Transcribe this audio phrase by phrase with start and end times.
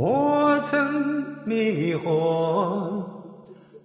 [0.00, 3.04] 我曾迷惑，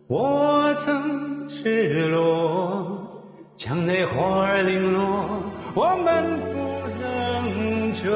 [0.06, 3.09] 我曾失落，
[3.58, 5.28] 墙内花儿零落，
[5.74, 8.12] 我们不能这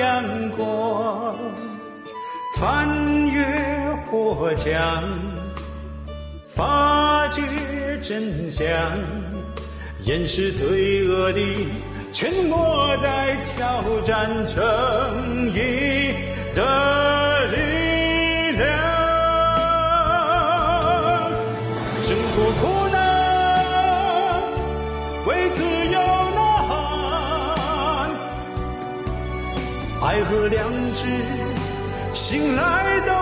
[0.00, 1.36] 样过。
[2.56, 2.88] 翻
[3.28, 3.40] 越
[4.10, 5.04] 火墙，
[6.44, 7.40] 发觉
[8.00, 8.66] 真相，
[10.02, 11.40] 掩饰罪恶的
[12.12, 15.97] 沉默，在挑战正义
[16.58, 17.56] 的力
[18.56, 18.66] 量，
[22.02, 22.98] 生活苦难，
[25.24, 26.00] 为自由
[26.34, 28.10] 呐喊，
[30.02, 30.58] 爱和良
[30.94, 31.06] 知，
[32.12, 33.12] 醒来都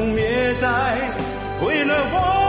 [0.00, 1.12] 同灭在，
[1.62, 2.39] 为了我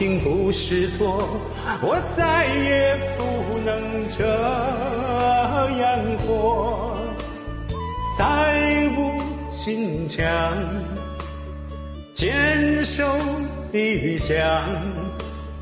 [0.00, 1.28] 并不是错，
[1.82, 4.24] 我再也不能这
[5.76, 6.96] 样活，
[8.16, 8.24] 再
[8.96, 10.24] 无心墙，
[12.14, 13.04] 坚守
[13.72, 14.38] 理想，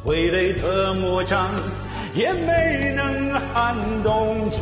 [0.07, 1.51] 傀儡的魔掌
[2.15, 3.75] 也没能撼
[4.05, 4.61] 动正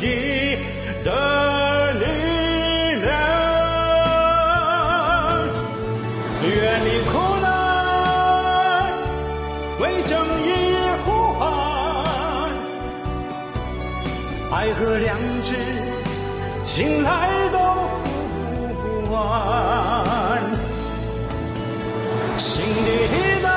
[0.00, 0.58] 义
[1.02, 2.04] 的力
[3.04, 3.10] 量。
[6.48, 7.00] 远离
[14.66, 15.54] 爱和良知，
[16.64, 17.58] 醒来都
[18.82, 20.42] 不晚。
[22.36, 23.48] 新的一代，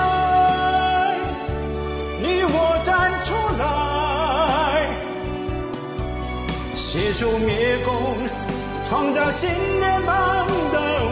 [2.21, 2.53] 你我
[2.83, 4.85] 站出来，
[6.75, 7.89] 携手灭共，
[8.85, 11.08] 创造新联邦的未。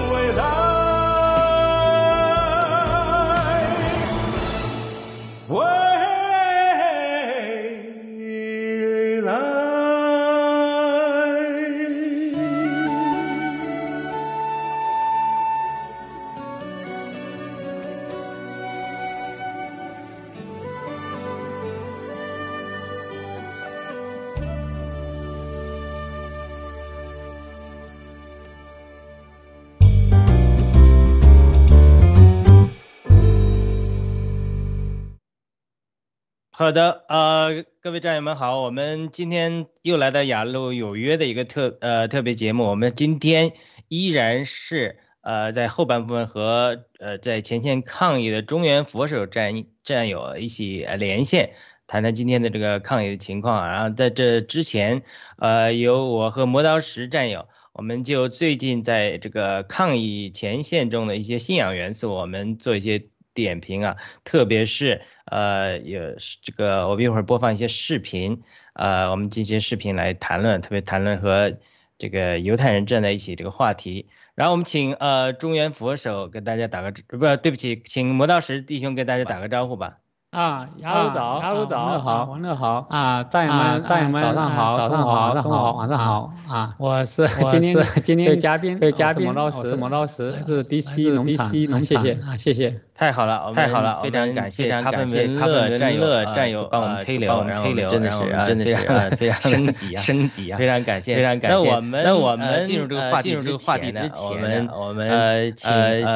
[36.68, 43.54] 好的，呃，各位战友们好，我们今天又来到雅鹿有约的一个特呃特别节目，我们今天
[43.88, 51.54] 依然是呃在后半部分和呃在前线抗疫的中原佛手战战友一起连线，
[51.88, 53.72] 谈谈今天的这个抗疫的情况啊。
[53.72, 55.04] 然后在这之前，
[55.38, 63.08] 呃，有我和磨刀石战友，我们就最近在这个抗疫前线中的一些信仰元素，我们做一些
[63.46, 66.02] 点评啊，特别是呃有
[66.42, 68.42] 这个，我们一会儿播放一些视频，
[68.74, 71.56] 呃，我们进行视频来谈论，特别谈论和
[72.00, 74.08] 这个犹太人站在一起这个话题。
[74.34, 80.00] 然后我们请呃中原佛手跟大家打个不，对不起，请魔道石弟兄跟大家打个招呼吧。
[80.32, 86.76] 啊，雅鲁早，雅鲁早，晚上好，王乐好啊，战友们，战友们，早上好，早上好，中午好，晚上好啊！
[86.78, 92.82] 我是 今天 今天对嘉宾对嘉宾，磨刀石，磨刀石，来自 DC 农场，DC 农场，谢谢啊，谢谢。
[92.94, 101.58] 太好了，太好了，非常感谢他们文乐战友战友帮我们推流，然后推流，真的是真的是非常升级啊，升级啊，非常感谢，非常感谢。
[101.58, 105.72] 那我们那我们进入这个话进入这个话题之前，我们我们呃请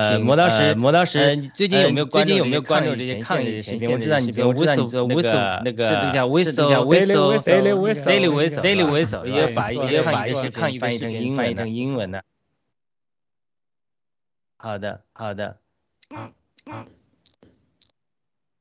[0.09, 3.91] 请磨刀石，磨刀石，最近有没有最近有没有关注这些抗疫前线？
[3.91, 12.23] 我知道你做，我知道你做那个那个是叫 whistle whistle daily whistle daily whistle daily whistle，也把一些把一些抗议翻译成英翻译成英文的。
[14.57, 15.57] 好的，好的。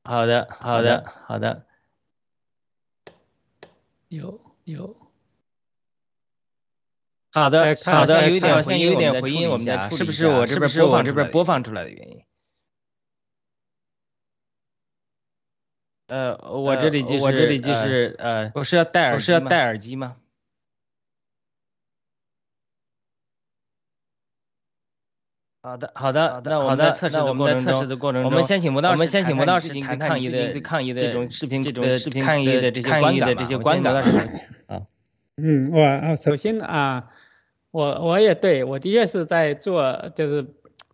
[0.03, 1.65] 好的，好的，好的。
[4.07, 4.97] 有有。
[7.33, 12.20] 好的，好的，有点好像有点回音，我们在是不是我这边播放这边播放出来的原因？
[16.11, 20.17] 呃，我这里就是我这里就是呃，不是要戴耳是要戴耳机吗？
[25.61, 26.91] 好的，好的，好的，好的。
[26.91, 34.81] 测试的过程中，测试的过程中，我们先请不到，我们先请不到是对抗议的抗议的这种视频，这种视频抗议的这些抗议的这些观感啊。
[35.37, 37.07] 嗯，我首先啊，
[37.71, 40.45] 我我也对我的确是在做，就是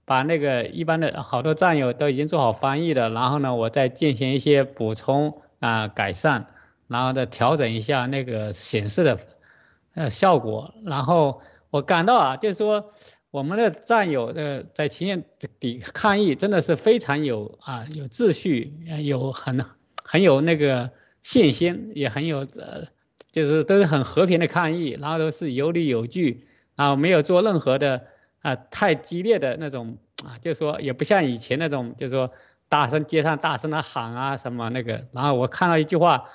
[0.07, 6.45] 把那个一般的好多战友都已经做好翻译了，然后呢，我再进行一些补充啊改善，
[6.88, 9.19] 然后再调整一下那个显示的
[9.94, 12.89] 呃效果，然后我感到啊，就是说。
[13.30, 15.24] 我们的战友的在前线
[15.59, 18.74] 抵抗疫真的是非常有啊有秩序，
[19.04, 19.63] 有很
[20.01, 20.89] 很有那个
[21.21, 22.88] 信心，也很有呃，
[23.31, 26.45] 就是都是很和平的抗议，然后都是有理有据，
[26.75, 28.06] 然后没有做任何的
[28.42, 32.31] 啊太激烈的那种啊，就是说也不像以前那种，就是说
[32.69, 36.25] 大声街上大声的喊啊什么那个，然后我看到一句话。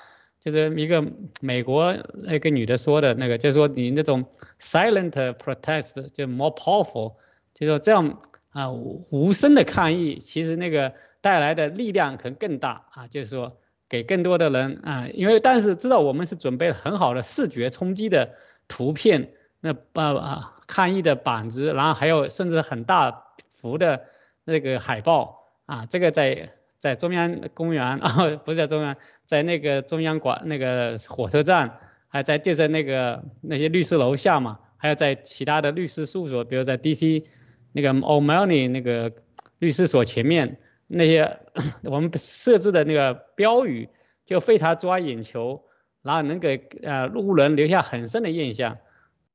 [0.43, 1.01] 就是一个
[1.39, 4.25] 美国那个女的说的那个，就是说你那种
[4.59, 7.13] silent protest 就 more powerful，
[7.53, 10.91] 就说这样啊无声的抗议，其实那个
[11.21, 13.55] 带来的力量可能更大啊，就是说
[13.87, 18.29] 给更多的人啊，因为但是知道我们是准备很好的视觉冲击的
[18.67, 24.05] 图片，那啊啊抗议的板子，然后还有甚至很大幅的
[24.45, 25.17] 那个海报
[25.65, 26.49] 啊，这个在。
[26.83, 28.09] 在中央公园 啊，
[28.43, 28.93] 不是在中央，
[29.23, 37.25] 在那个中央馆那个火车站，还在就在那个那些律师楼下嘛，还有在其他的律师事务所，比如在 D.C.
[37.71, 39.09] 那个 O'Malley 那个
[39.59, 41.39] 律师所前面那些
[41.87, 43.87] 我们设置的那个标语
[44.25, 45.63] 就非常抓眼球，
[46.01, 48.77] 然后能给呃路人留下很深的印象。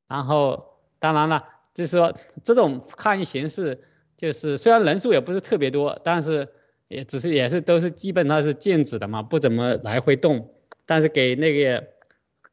[0.06, 3.80] 然后当然了，就是说这种抗议形式，
[4.16, 6.48] 就是虽然人数也不是特别多，但是。
[6.88, 10.54] 也只是也是都是基本上是静止的嘛，不怎么来回动，
[10.86, 11.86] 但是给那个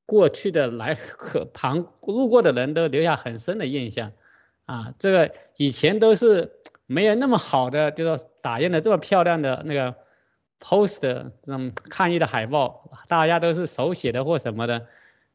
[0.06, 4.12] 过去的来和旁路过的人都留下很深的印象，
[4.66, 6.52] 啊，这个以前都是
[6.86, 9.96] 没有那么好的，就说打印的这么漂亮的那个
[10.60, 14.86] post 这种抗议的海报，大家都是手写的或什么的，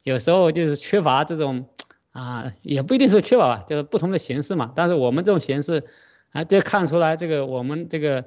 [0.03, 1.71] 有时候就是缺乏这种
[2.13, 4.73] 啊，也不一定是确保吧，就是不同的形式嘛。
[4.75, 5.85] 但是我们这种形式
[6.33, 8.25] 啊，就看出来这个我们这个。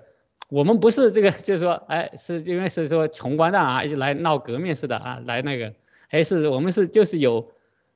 [0.49, 5.73] 我们不是这个，就是说，哎，是因为是说穷光蛋啊，一直来闹革命似的啊，来那个，
[6.09, 7.49] 还是我们是就是有，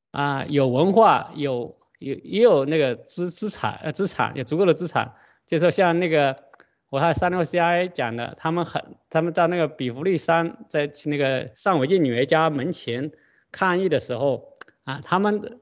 [0.10, 5.14] 啊，有文化，有有也有那个资资产呃资产有足够的资产，
[5.46, 6.36] 就说像那个
[6.90, 13.12] 我看三六 C I 讲的，他们很他们在那个比弗利山在那个尚伟健女儿家门前
[13.52, 14.54] 抗议的时候
[14.84, 15.60] 啊，他们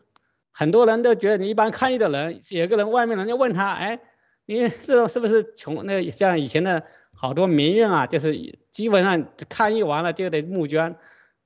[0.55, 3.99] 很多人都觉得你一般抗议的人，有个人外面人家问他，哎。
[4.47, 5.83] 你这种是不是穷？
[5.87, 6.83] 那像以前的
[7.15, 10.97] 好多民运啊，就是基本上抗议完了就得募捐，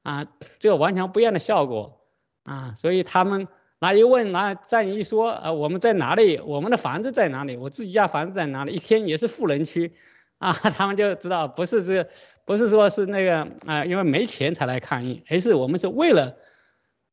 [0.03, 0.27] 啊，
[0.59, 2.01] 这个完全不一样的效果
[2.43, 2.73] 啊。
[2.75, 3.47] 所以他们
[3.79, 6.41] 那一问，那再一说，啊，我们在哪里？
[6.41, 7.55] 我们的房子在哪里？
[7.55, 8.73] 我自己家房子在哪里？
[8.73, 9.93] 一天也是富人区，
[10.39, 12.05] 啊， 他们就知道不是这，
[12.43, 16.35] 不是说是那个啊，因为没钱才来抗议，而是我们是为了，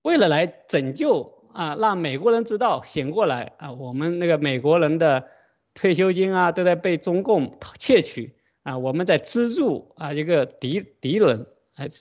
[0.02, 5.28] 为了来拯救啊，让美国人知道醒过来啊，我们那个美国人的。
[5.78, 8.78] 退休金啊，都在被中共窃取啊！
[8.78, 11.46] 我们在资助啊一个敌敌人，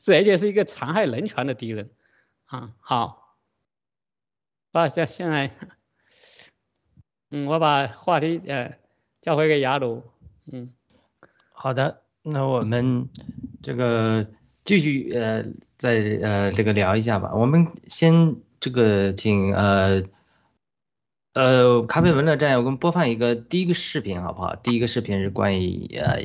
[0.06, 1.90] 这而且是一个残害人权的敌人，
[2.46, 3.36] 啊，好，
[4.72, 5.52] 把现现在，
[7.32, 8.78] 嗯，我把话题呃
[9.20, 10.04] 交回给雅鲁，
[10.54, 10.74] 嗯，
[11.52, 13.10] 好的，那我们
[13.62, 14.26] 这个
[14.64, 15.44] 继续呃
[15.76, 17.34] 再呃这个聊一下吧。
[17.36, 20.04] 我们先这个请呃。
[21.38, 24.56] 呃，咖啡文乐站，我给们播放一个第一个视频，好不好？
[24.56, 26.22] 第一个视频是关于呃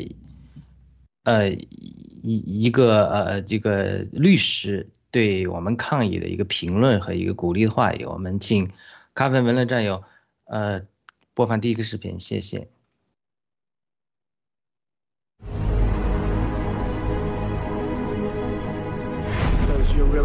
[1.24, 8.04] 呃一一个呃这个律师对我们抗议的一个评论和一个鼓励的话语。
[8.04, 8.70] 我们请
[9.12, 10.04] 咖啡文乐战友
[10.44, 10.82] 呃
[11.34, 12.68] 播放第一个视频，谢谢。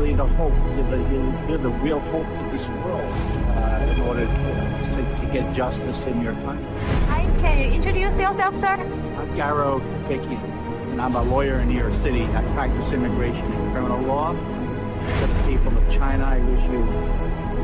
[0.06, 0.54] Really the hope.
[0.76, 3.12] You're the, you're the real hope for this world
[3.58, 6.66] uh, in order to, to, get justice in your country.
[7.08, 8.76] Hi, can you introduce yourself, sir?
[8.76, 10.44] I'm Garo Kapikian,
[10.92, 12.24] and I'm a lawyer in New York City.
[12.24, 14.34] I practice immigration and criminal law.
[14.34, 16.84] To the people of China, I wish you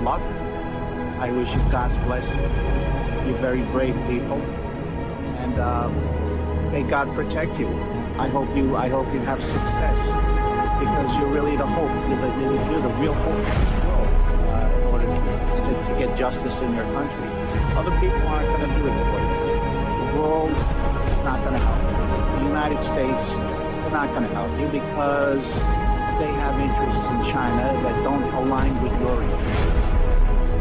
[0.03, 0.21] luck.
[1.19, 2.39] I wish you God's blessing.
[3.27, 4.41] You're very brave people,
[5.37, 5.89] and uh,
[6.71, 7.67] may God protect you.
[8.17, 8.75] I hope you.
[8.75, 10.40] I hope you have success
[10.81, 11.93] because you're really the hope.
[12.09, 12.29] You're the,
[12.71, 14.09] you're the real hope for this world
[14.49, 17.29] uh, in order to, to get justice in your country.
[17.77, 19.41] Other people aren't going to do it for you.
[20.01, 20.51] The world
[21.13, 22.39] is not going to help you.
[22.41, 25.59] The United States they're not going to help you because
[26.17, 29.89] they have interests in China that don't align with your interests.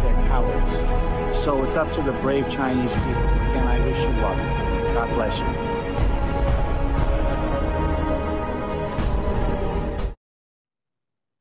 [0.03, 0.79] They're cowards.
[1.39, 3.23] So it's up to the brave Chinese people.
[3.57, 4.37] and I wish you luck.
[4.95, 5.80] God bless you.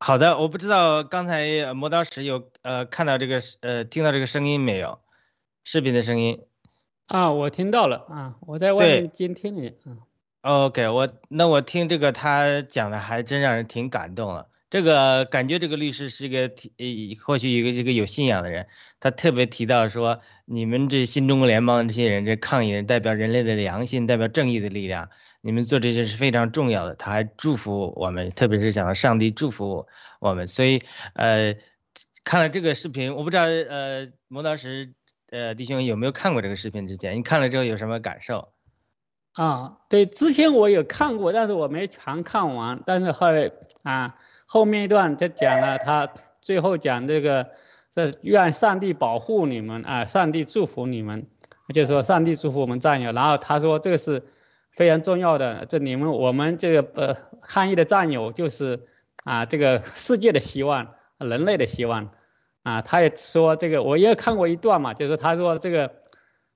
[0.09, 4.97] 好的，我不知道刚才呃磨刀石有呃看到这个呃听到这个声音没有？
[5.63, 6.41] 视频的声音。
[7.05, 10.01] 啊，我听到了啊，我在外面监听你啊。
[10.41, 14.47] OK，我那我听这个他讲的还真让人挺感动了。
[14.71, 18.65] 这个感觉这个律师是一个提或许一个这个有信仰的人，
[18.99, 26.95] 他特别提到说，你们这新中国联邦这些人这抗议人代表人类的良心，代表正义的力量，你们做这些是非常重要的。
[26.95, 29.87] 他还祝福我们，特别是讲到上帝祝福
[30.19, 30.47] 我们。
[30.47, 30.81] 所以
[31.13, 31.55] 呃，
[32.23, 34.93] 看了这个视频，我不知道呃磨刀石
[35.31, 38.49] 呃弟兄有没有看过这个视频之前，你看了之后有什么感受？
[39.33, 42.81] 啊，对，之前我有看过，但是我没全看完。
[42.85, 43.51] 但是后来
[43.83, 46.09] 啊，后面一段就讲了，他
[46.41, 47.51] 最后讲这个，
[47.91, 51.27] 这愿上帝保护你们啊，上帝祝福你们，
[51.73, 53.13] 就说上帝祝福我们战友。
[53.13, 54.23] 然后他说这个是
[54.71, 58.87] 非常重要的，这你们我们这个呃抗疫的战友就是
[59.23, 62.11] 啊这个世界的希望，人类的希望
[62.63, 62.81] 啊。
[62.81, 65.91] 他也说这个，我也看过一段嘛，就是他说这个。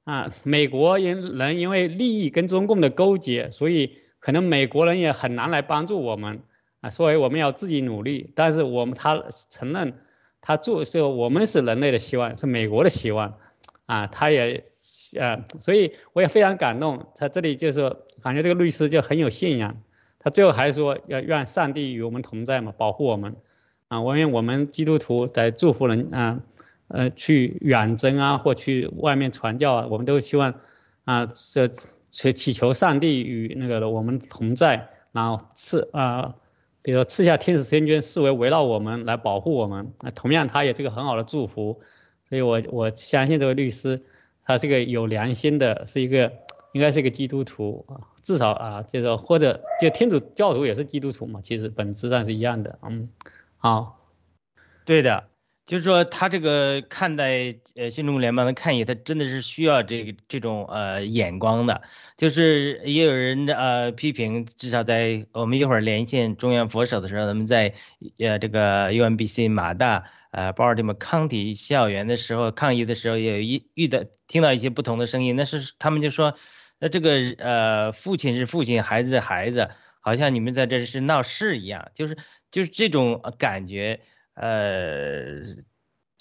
[0.05, 6.41] 啊，美国因人因为利益跟中共的勾结，所以可能美国人也很难来帮助我们
[6.82, 8.29] 啊，所以我们要自己努力。
[8.36, 9.93] 但是我们他承认，
[10.41, 13.38] 他做是我们是人类的希望，是美国的希望，
[13.86, 14.62] 啊，他也，
[15.15, 17.05] 呃，所以我也非常感动。
[17.15, 19.75] 他这里就是感觉这个律师就很有信仰，
[20.20, 23.36] 他最后还说要愿上帝与我们同在嘛，保护我们，
[23.88, 26.41] 啊，我愿我们基督徒在祝福人啊。
[26.89, 30.53] 呃，去远征啊，或去外面传教啊，我们都希望，
[31.05, 31.67] 啊，这
[32.12, 36.36] 祈祈求上帝与那个我们同在，然后赐啊，
[36.84, 39.91] 比如说赐下天使天军，视为围绕我们来保护我们。
[40.01, 41.82] 那同样，他也这个很好的祝福，
[42.29, 44.03] 所以我我相信这位律师，
[44.45, 46.31] 他是个有良心的，是一个
[46.73, 52.79] 应该是一个基督徒啊，至少啊，就是或者就天主教徒也是基督徒嘛，其实本质上是一样的。
[52.81, 53.09] 嗯，
[53.57, 54.00] 好，
[54.85, 55.32] 对的。
[55.65, 61.82] 就是说，他这个看待呃新中国联邦的抗议，他真的是需要这个这种呃眼光的。
[62.17, 67.74] 就是也有人呃批评，至少在我们一会儿连线中央佛手的时候，咱们在
[68.20, 75.38] 呃这个 UMBC 马大呃巴尔的摩康体校园的时候抗议的时候，也有一遇到听到一些不同的声音。
[75.38, 76.36] 那是他们就说，
[76.79, 79.70] 那这个呃父亲是父亲，孩子孩子，
[80.01, 82.17] 好像你们在这是闹事一样，就是
[82.51, 84.01] 就是这种感觉。
[84.35, 85.41] 呃，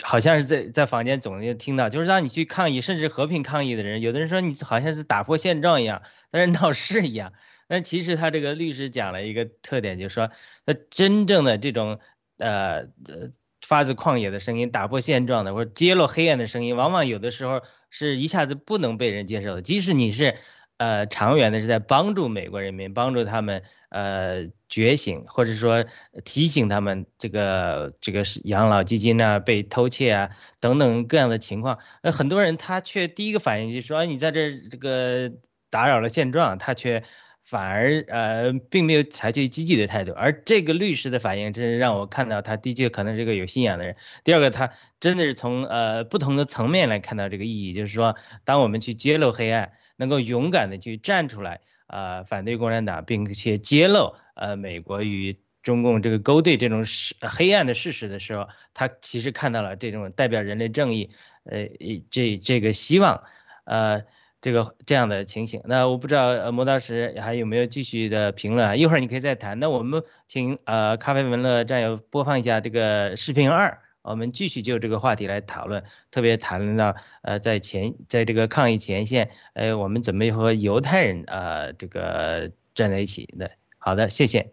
[0.03, 7.33] 好像是在在房间总能听到，就是让你去抗议，甚至和平抗议的人，有的人说你好像是打破现状一样，但是闹事一样。
[7.69, 10.31] 但其实他这个律师讲了一个特点，就是说，
[10.67, 12.01] 那真正的这种
[12.39, 13.31] 呃呃
[13.63, 20.37] 发自旷野的声音，打破现状的，或者揭露黑暗的声音，往往有的时候是一下子不能被人接受的，即使你是。
[20.83, 25.85] 呃，长远的是在帮助美国人民，帮助他们呃觉醒，或者说
[26.25, 31.79] 提醒他们这个这个是养老基金啊被偷窃啊等等各样的情况。
[32.03, 35.31] 那很多人他却第一个反应就是说，你在这这个
[35.71, 37.05] 打扰了现状，他却
[37.45, 40.11] 反而呃并没有采取积极的态度。
[40.11, 43.95] 而这个律师的反应，真是让我看到他的确可能是个有信仰的人。
[44.25, 49.71] 第二个，他真的是从呃不同的层面来看到这个意义，就是说，当我们去揭露黑暗。
[49.97, 61.11] 能够勇敢的去站出来，呃，反对共产党，并且揭露呃美国与中共这个勾兑这种事黑暗的事实的时候，他其实看到了这种代表人类正义，
[61.45, 61.69] 呃，
[62.11, 63.23] 这这个希望，
[63.65, 64.03] 呃，
[64.41, 65.63] 这个这样的情形。
[65.65, 68.75] 那我不知道呃磨刀石还有没有继续的评论啊？
[68.75, 69.61] 一会儿你可以再谈。
[69.61, 73.79] 那我们请呃咖啡文乐战友播放一下这个视频二。
[74.03, 83.51] 我们继续就这个话题来讨论，特别谈论到，呃，在前，在这个抗疫前线，呃，我们怎么和犹太人，呃，这个站在一起的。
[83.79, 84.53] 好的，谢谢。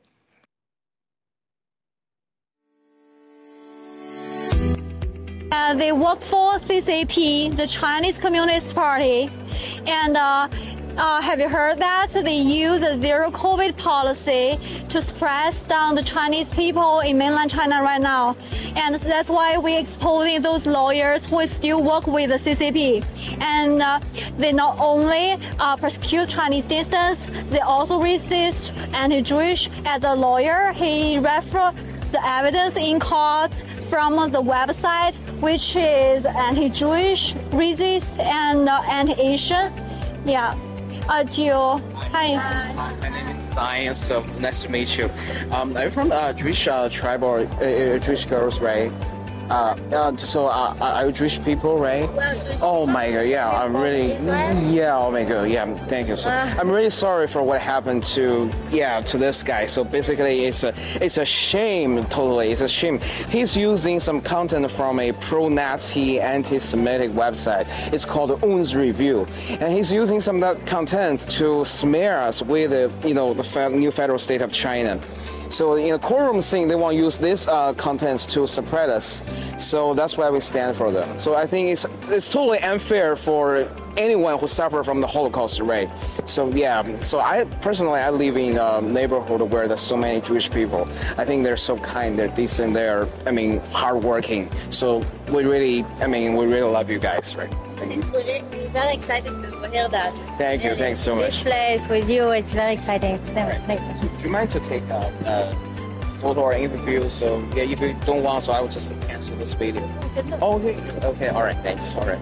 [5.51, 9.29] Uh, they work for CCP, the Chinese Communist Party,
[9.85, 10.47] and uh,
[10.99, 16.03] Uh, have you heard that they use a zero COVID policy to suppress down the
[16.03, 18.35] Chinese people in mainland China right now?
[18.75, 23.05] And that's why we're exposing those lawyers who still work with the CCP.
[23.39, 24.01] And uh,
[24.37, 29.69] they not only uh, persecute Chinese dissidents, they also resist anti-Jewish.
[29.85, 31.71] As a lawyer, he refer
[32.11, 39.71] the evidence in court from the website, which is anti-Jewish, racist, and uh, anti-Asian.
[40.25, 40.59] Yeah.
[41.09, 41.79] Uh, Jill.
[42.11, 42.35] Hi.
[42.99, 43.97] My name is science.
[43.97, 45.09] So nice to meet you.
[45.49, 48.91] Um, I'm from uh, Jewish uh, tribe or uh, uh, Jewish girls, right?
[49.49, 52.07] Uh, uh, so uh, are you Jewish people, right?
[52.61, 54.13] Oh my god, yeah, I'm really,
[54.71, 56.17] yeah, oh my god, yeah, thank you.
[56.17, 59.65] So I'm really sorry for what happened to, yeah, to this guy.
[59.65, 62.99] So basically, it's a, it's a shame, totally, it's a shame.
[63.29, 67.65] He's using some content from a pro-Nazi, anti-Semitic website.
[67.91, 72.69] It's called Un's Review, and he's using some of that content to smear us with,
[72.69, 74.99] the, you know, the new federal state of China.
[75.49, 79.21] So in a courtroom scene, they want to use this uh, contents to suppress us.
[79.57, 81.19] So that's why we stand for them.
[81.19, 83.67] So I think it's it's totally unfair for
[83.99, 85.89] anyone who suffered from the Holocaust, right?
[86.25, 86.83] So yeah.
[87.01, 90.87] So I personally I live in a neighborhood where there's so many Jewish people.
[91.17, 94.49] I think they're so kind, they're decent, they're I mean hardworking.
[94.69, 97.53] So we really I mean we really love you guys, right?
[97.77, 98.01] Thank you.
[98.11, 100.13] We're very excited to hear that.
[100.37, 100.75] Thank you.
[100.75, 101.43] Thanks so much.
[101.43, 103.19] This place with you, it's very exciting.
[103.33, 104.09] Thank you.
[104.17, 107.09] Do you mind to take a, a photo or interview?
[107.09, 109.83] So yeah, if you don't want, so I will just cancel this video.
[110.41, 110.75] Oh, okay.
[111.03, 111.29] Okay.
[111.29, 111.57] All right.
[111.63, 111.95] Thanks.
[111.95, 112.19] All right.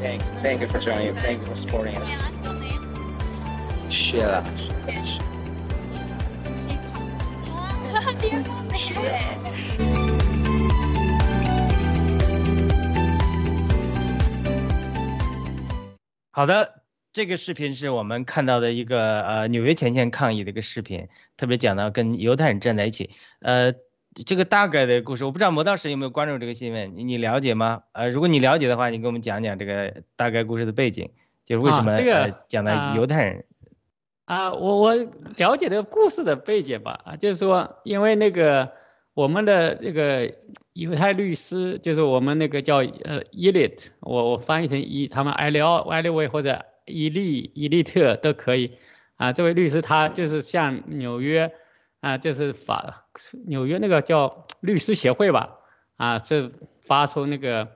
[0.00, 1.14] Thank, thank you for joining.
[1.16, 2.08] Thank you for supporting us.
[3.88, 4.42] 谢了。
[16.34, 23.10] 好的，这个视频是我们看到的一个呃纽约前线抗议的一个视频，特别讲到跟犹太人站在一起。
[23.40, 23.72] 呃，
[24.25, 27.83] 这个大概的故事，我不知道魔道士有没有关注这个新闻，你你了解吗？
[27.91, 31.09] 呃，如果你了解的话，你给我们讲讲这个大概故事的背景，
[31.45, 33.45] 就是为什么、啊这个呃、讲到啊犹太人。
[34.25, 38.71] 啊，我我了解这个故事的背景吧，啊，就是说，因为那个
[39.13, 40.33] 我们的这个
[40.73, 48.73] 犹太律师，就是我们那个叫呃伊利特，我我翻译成伊，他们埃利奥、埃利维或者伊利、伊利特都可以，
[49.15, 51.53] 啊，这位律师他就是向纽约，
[51.99, 53.07] 啊，就是法
[53.47, 55.55] 纽约那个叫律师协会吧，
[55.95, 57.67] 啊，是发出那个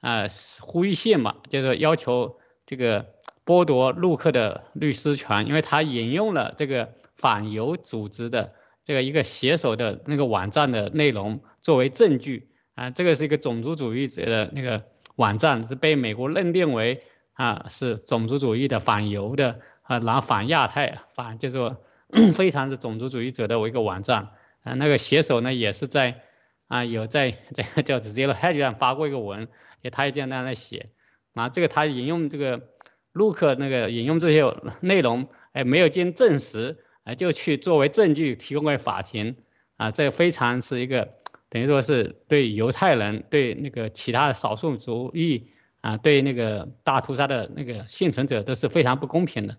[0.00, 0.24] 啊
[0.60, 3.06] 呼吁信嘛，就是要求这个
[3.44, 8.52] 剥夺陆克的律师权，因为他引用了这个反犹组织的
[8.84, 14.82] 这个一个写手的那个网站的内容作为证据啊，这个是一个种族主义者的那个
[15.16, 21.76] 网站，是被美国认定为啊是种族主义的反犹的啊，然后反亚太反就是说
[22.34, 24.30] 非常是种族主义者的我一个网站
[24.62, 26.22] 啊，那个写手呢也是在
[26.68, 29.48] 啊有在这个叫 Zero Hedge 上发过一个文，
[29.82, 30.90] 也他也这样那样在写，
[31.34, 32.68] 啊，这个他引用这个。
[33.12, 34.44] 陆克那个引用这些
[34.82, 39.34] 内容，哎，没有经证实，哎，就去作为证据提供给法庭，
[39.78, 41.14] 啊，这非常是一个
[41.48, 49.56] 等于说是对犹太人、对那个其他的少数族裔啊，对那个大屠杀的那个幸存者都是非常不公平的，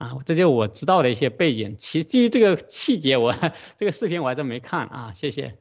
[0.00, 1.76] 啊，这就我知道的一些背景。
[1.76, 3.34] 其基于这个细节，我
[3.76, 5.58] 这个视频我还真没看啊，谢谢。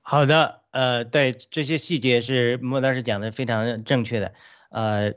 [0.00, 4.32] 好的，呃，对这些细节是莫老师讲的非常正确的，
[4.70, 5.14] 呃。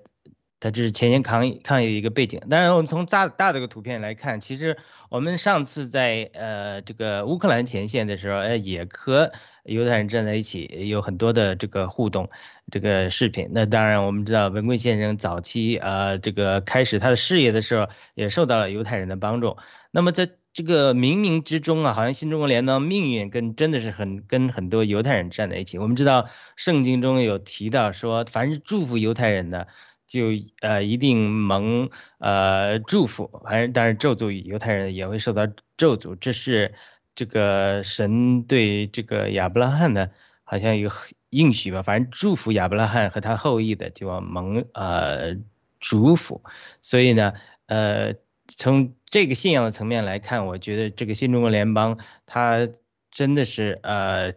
[0.62, 2.39] 它这是前线抗议抗疫的一个背景。
[2.50, 4.78] 当然，我们从大大的一个图片来看，其实
[5.10, 9.32] 我们上次在呃这个乌克兰前线的时候，呃也和
[9.63, 12.30] 犹太人站在一起，有很多的这个互动，
[12.71, 13.50] 这个视频。
[13.52, 19.58] 那当然，我们知道文贵先生早期呃这个开始他的事业的时候，也受到了犹太人的帮助。
[19.89, 25.80] 那么在这个冥冥之中啊，好像新中国联邦命运跟真的是很跟很多犹太人站在一起。
[25.80, 29.67] 我们知道圣经中有提到说，凡是祝福犹太人的。
[30.12, 30.28] 就
[30.60, 35.47] 呃一定蒙呃祝福，反正但是咒诅犹太人也会受到
[35.78, 36.74] 咒诅，这是
[37.15, 40.12] 这个神对这个亚伯拉罕的
[40.43, 40.91] 好像有
[41.30, 45.38] 应许吧，反正祝福亚伯拉罕和他后裔的就要蒙呃
[45.80, 46.43] 祝福，
[46.82, 47.32] 所以呢
[47.67, 48.13] 呃
[48.47, 52.67] 从这个信仰的层面来看，我觉得这个新中国联邦它
[53.10, 54.34] 真的是呃。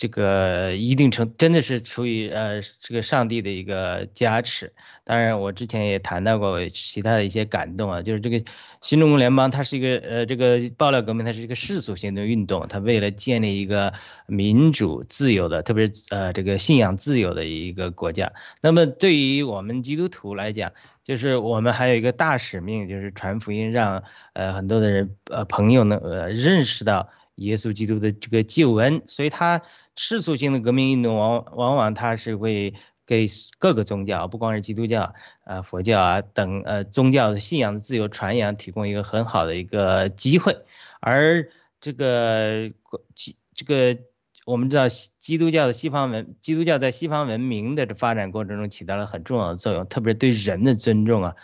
[0.00, 4.72] 这个一定程真的是出于呃这个上帝的一个加持。
[5.04, 8.42] 当然，我之前也谈到过其他的一些感动啊，就是这个
[8.80, 13.92] 新中国联邦，它是一个呃这个爆料革命，它是一个世俗性的运动，它为了建立一个
[14.24, 18.32] 民主自由的，特别是呃这个信仰自由的一个国家。
[18.62, 20.72] 那么对于我们基督徒来讲，
[21.04, 27.10] 就是我们还有一个大使命，就是传福音，让呃很多的人呃朋友呢呃认识到。
[27.36, 29.62] 耶稣基督的这个救恩，所以他
[30.02, 32.72] 世俗性的革命运动往往往它是会
[33.06, 33.26] 给
[33.58, 35.12] 各个宗教，不光是基督教
[35.44, 40.56] 啊、佛教啊等呃宗教的信仰的自由传扬提供一个很好的一个机会，
[41.00, 41.46] 而
[41.82, 42.70] 这个
[43.14, 44.00] 基这个
[44.46, 44.84] 我们知道
[45.18, 51.36] 基督教的西方文基督教在西方文明的发展过程中起到了很重要的作用，特别对人的尊重啊，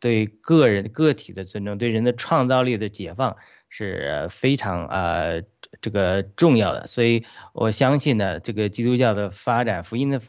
[0.00, 3.36] 对个人个体的尊重，对人的创造力的解放。
[3.70, 5.42] 是非常呃
[5.80, 6.86] 这个重要的。
[6.86, 10.20] 所以我相信呢，这个基督教的发展、福音的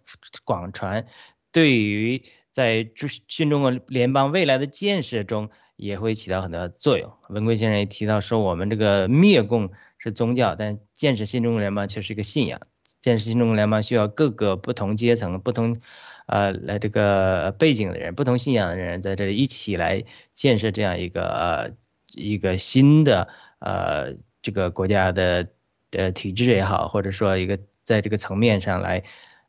[0.45, 1.06] 广传，
[1.51, 2.23] 对于
[2.54, 2.89] 在
[3.27, 7.12] 新中国联邦未来的建设中也会起到很大作用。
[7.27, 12.62] 文贵先生也提到说，我们这个灭共是宗教，但建设新中国联邦却是一个信仰。
[13.01, 15.82] 建设新中国联邦需要各个不同阶层、不同。
[16.27, 20.01] 呃，来这个背景的人，不同信仰的人在这里一起来
[20.34, 21.71] 建设这样一个呃
[22.13, 23.28] 一个新的
[23.60, 25.47] 呃这个国家的
[25.91, 29.04] 呃体制也好，或者说一个在这个层面上来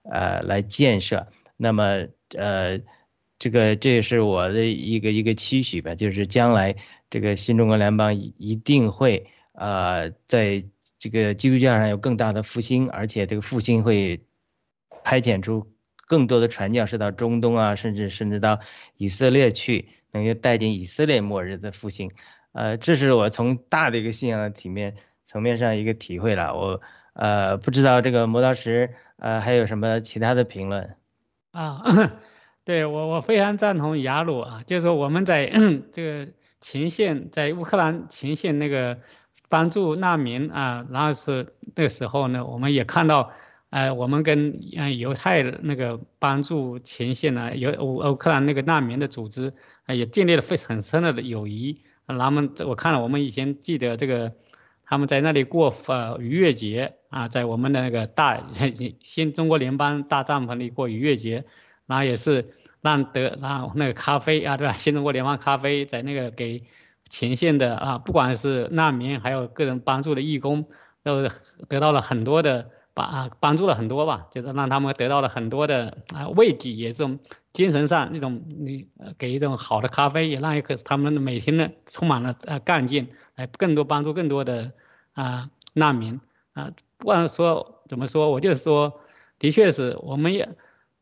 [0.05, 1.27] 呃来建设。
[1.57, 2.81] 那么呃
[3.38, 6.77] 这个这也是我的一个一个期许吧，就是将来
[7.11, 10.64] 这个新中国联邦一定会呃在
[10.98, 14.20] 这个基督教上有更大的复兴，而且这个复兴会
[15.05, 15.70] 派遣出。
[16.05, 18.61] 更多的传教士到中东啊，甚至甚至到
[18.98, 22.11] 以色列去，能够带进以色列末日的复兴，
[22.53, 26.55] 呃，这是我从大的一个信仰的体面层面上一个体会了。
[26.55, 26.81] 我
[27.15, 30.97] 呃不知道这个磨刀石呃还有什么其他的评论
[31.53, 31.83] 啊？
[32.65, 35.47] 对我我非常赞同雅鲁啊，就是说我们在
[35.93, 38.99] 这个前线，在乌克兰前线那个
[39.49, 43.33] 帮助难民啊，然后是那个时候呢，我们也看到。
[43.71, 49.55] 呃，我们跟嗯犹太那个帮助前线呢，犹乌克兰那个难民的组织
[49.87, 51.81] 啊，也建立了非常很深的友谊。
[52.18, 54.33] 他们我看了，我们以前记得这个，
[54.85, 58.46] 他们在那里过呃逾越节啊，在我们的那个大
[59.03, 61.44] 新中国联邦大帐篷里过逾越节，
[61.87, 62.44] 然后也是
[62.81, 64.72] 让得让那个咖啡啊，对吧？
[64.77, 66.62] 新中国联邦咖啡在那个给
[67.09, 70.66] 前线的啊，不管是难民还有个人帮助的义工，
[71.03, 71.29] 都
[71.68, 72.70] 得到了很多的。
[72.94, 77.18] 帮啊帮助了很多吧，就是让他们得到了很多的啊慰藉，也是
[77.52, 78.87] 精神上那种你
[79.18, 84.72] 给一种好的咖啡，也让一个他们每天呢充满了呃干劲，来更多帮助更多的
[85.12, 86.20] 啊难民
[86.52, 86.70] 啊。
[86.98, 89.00] 不管说怎么说，我就是说，
[89.38, 90.48] 的确是我们也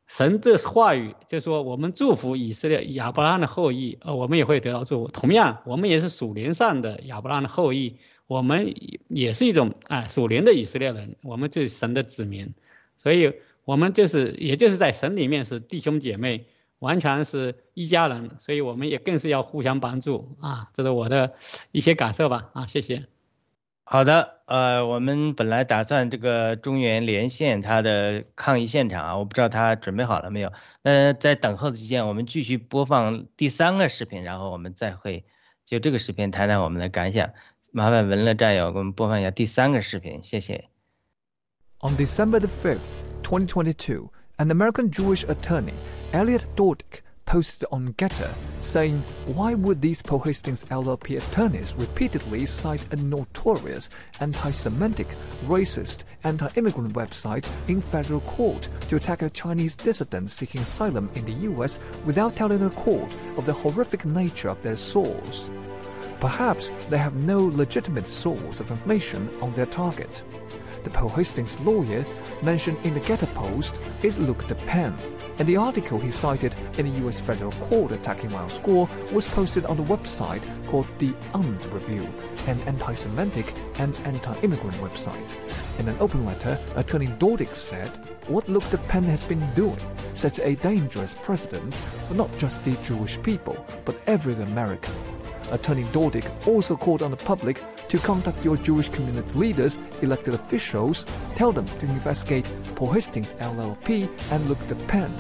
[0.07, 5.09] 神这话语就是说，我们祝福以色列亚伯拉罕的后裔，呃，我们也会得到祝福。
[5.09, 7.99] 同样，我们也是属灵上的亚伯拉罕的后裔。
[8.31, 8.73] 我们
[9.09, 12.55] 也是一种啊属灵的以色列人，我们就是神的子民，
[12.97, 16.47] 所以我们就是也就是在神里面是弟兄姐妹，
[16.79, 21.35] 完全是一家人，所以我们也更是要互相帮助啊，这是我的
[21.73, 23.09] 一些感受吧啊，谢谢。
[23.83, 30.53] 好的，呃，我们本来打算这个中原连线他的抗议现场啊，我不知道他准备好了没有。
[30.85, 35.25] 那在等候的期间，我们继续播放第三个视频，然后我们再会
[35.65, 37.33] 就这个视频谈谈我们的感想。
[37.72, 40.70] 麻烦文乐战友给我们播放一下第三个视频，谢谢。
[41.80, 42.80] On December the 5th,
[43.24, 45.74] 2022, an American Jewish attorney,
[46.14, 48.30] Elliot Dordick, posted on Getter
[48.62, 53.90] saying, Why would these Paul Hastings LLP attorneys repeatedly cite a notorious
[54.20, 55.08] anti Semitic,
[55.46, 61.26] racist, anti immigrant website in federal court to attack a Chinese dissident seeking asylum in
[61.26, 65.50] the US without telling the court of the horrific nature of their source?
[66.21, 70.23] Perhaps they have no legitimate source of information on their target.
[70.85, 72.05] The Paul Hastings lawyer
[72.43, 74.99] mentioned in the Getter post is Luke DePen,
[75.39, 79.65] and the article he cited in the US federal court attacking Miles Gore was posted
[79.67, 82.07] on the website called the UNS Review,
[82.47, 85.29] an anti-Semitic and anti-immigrant website.
[85.79, 87.89] In an open letter, Attorney Dordick said,
[88.29, 89.79] what Luke DePen has been doing
[90.15, 94.95] sets a dangerous precedent for not just the Jewish people, but every American.
[95.51, 101.07] Attorney Dordick also called on the public to contact your Jewish community leaders, elected officials,
[101.37, 104.59] tell them to investigate Paul Hastings LLP and Luke
[104.89, 105.13] pen.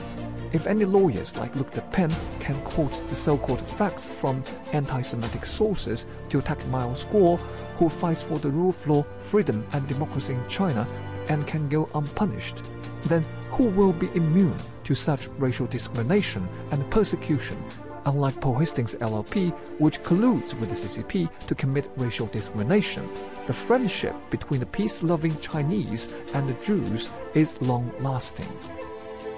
[0.52, 6.38] If any lawyers like Luke Pen can quote the so-called facts from anti-Semitic sources to
[6.38, 7.38] attack Miles Gore,
[7.76, 10.88] who fights for the rule of law, freedom and democracy in China,
[11.28, 12.56] and can go unpunished,
[13.04, 17.56] then who will be immune to such racial discrimination and persecution
[18.04, 23.08] unlike Paul Hastings LLP, which colludes with the CCP to commit racial discrimination.
[23.46, 28.48] The friendship between the peace loving Chinese and the Jews is long lasting.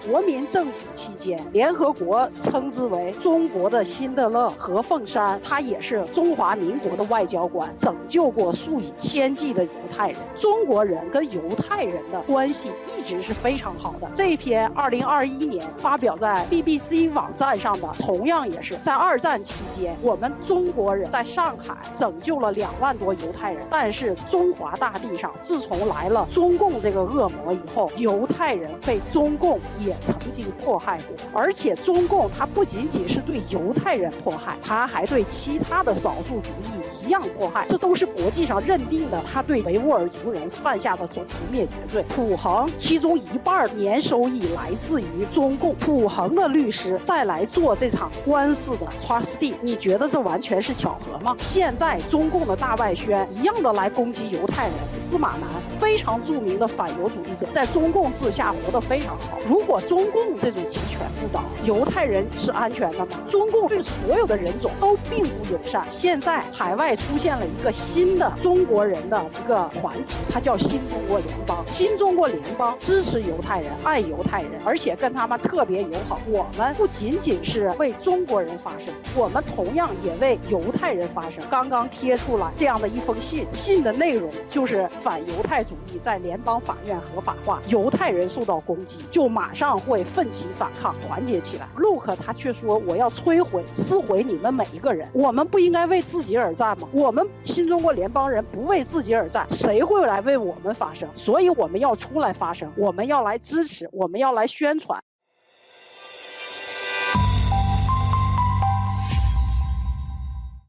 [0.06, 10.18] 国民政府期间，联合国称之为中国的辛德勒何凤山，他也是中华民国的外交官，拯救过数以千计的犹太人。
[10.36, 14.08] 中国人跟犹太人的关系一直是非常好的。
[14.12, 23.64] 这篇二零二一年发表在 BBC 网站上的，同样也是在二战期间，我们中国人在上海拯救了两万多犹太人。
[23.70, 29.91] 但是中华大地上，自从来了中共这个恶魔以后，犹太人被中共也。
[30.00, 31.16] 曾经迫害过。
[31.33, 37.66] 而且中共它不仅仅是对犹太人迫害，它还对其他的少数族裔一样迫害。
[37.68, 42.05] 这都是国际上认定的，他对维吾尔族人犯下的种族灭绝罪。
[42.09, 51.35] 普恒其中一半年收益来自于中共，普恒的律师再来做这场官司的 trustee，你觉得这完全是巧合吗？
[51.38, 55.42] 现在中共的大外宣一样的来攻击犹太人，司马南
[55.81, 59.38] 非常著名的反犹主义者，在中共治下活得非常好。
[59.48, 63.20] 如果中共这种集权不倒，犹太人是安全的吗？
[63.30, 65.84] 中共对所有的人种都并不友善。
[65.88, 71.64] 现在海外出现了一个新的中国人的一个团体，它叫新中国联邦。
[71.66, 76.20] 新中国联邦支持犹太人，爱犹太人，而且跟他们特别友好。
[76.28, 81.42] 我们不仅仅是为中国人发声，我们同样也为犹太人发声。
[81.50, 91.68] 刚刚贴出了这样的一封信，信的内容就是反犹太主义在联邦法院合法化，犹太人受到攻击就马上会奋起反抗，团结起来。
[91.76, 95.08] 陆克他却说我要摧毁、撕毁你们每一个人。
[95.12, 96.88] 我们不应该为自己而战吗？
[96.92, 101.08] 我们新中国联邦人不为自己而战，谁会来为我们发声？
[101.14, 105.02] 所以我们要出来发声，我们要来支持，我们要来宣传。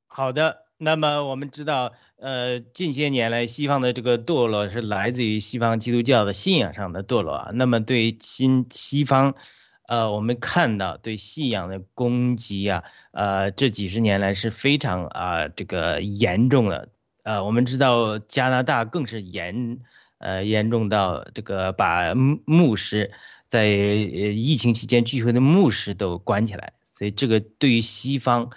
[0.07, 1.91] 好的，那么我们知道，
[2.23, 7.51] 呃，近些年来西方的这个堕落是来自于西方基督教的信仰上的堕落啊。
[7.53, 9.35] 那么对于新西方，
[9.89, 12.81] 呃，我们看到对信仰的攻击啊，
[13.11, 16.87] 呃，这几十年来是非常啊这个严重的。
[17.23, 19.79] 呃，我们知道加拿大更是严，
[20.19, 23.11] 呃，严重到这个把牧师
[23.49, 26.71] 在疫情期间聚会的牧师都关起来。
[26.93, 28.49] 所以这个对于西方。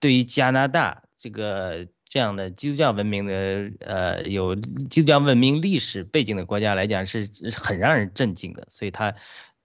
[0.00, 8.66] 对于加拿大这个这样的基督教文明的呃有基督教文明历史背景的国家来讲，是很让人震惊的。
[8.70, 9.14] 所以它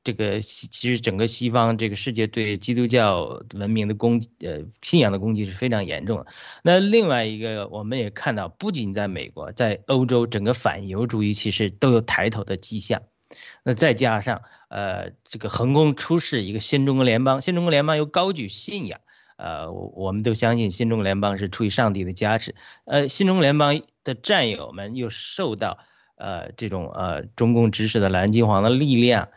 [0.04, 6.28] 这个其实整个西方这个世界对基督教文明的攻呃信仰的攻击是非常严重的。
[6.62, 13.02] 那另外一个我们也看到，不仅在美国，在欧洲，整个反犹主义其实都有抬头的迹象。
[13.64, 19.00] 那再加上呃这个横空出世一个新中国联邦，新中国联邦又高举信仰。
[19.38, 22.56] 呃，我我们都相信新中国联邦是出于上帝的加持。
[22.86, 25.80] 呃，新中国联邦的战友们又受到
[26.16, 29.30] 呃这种呃中共指使的蓝金黄的力量，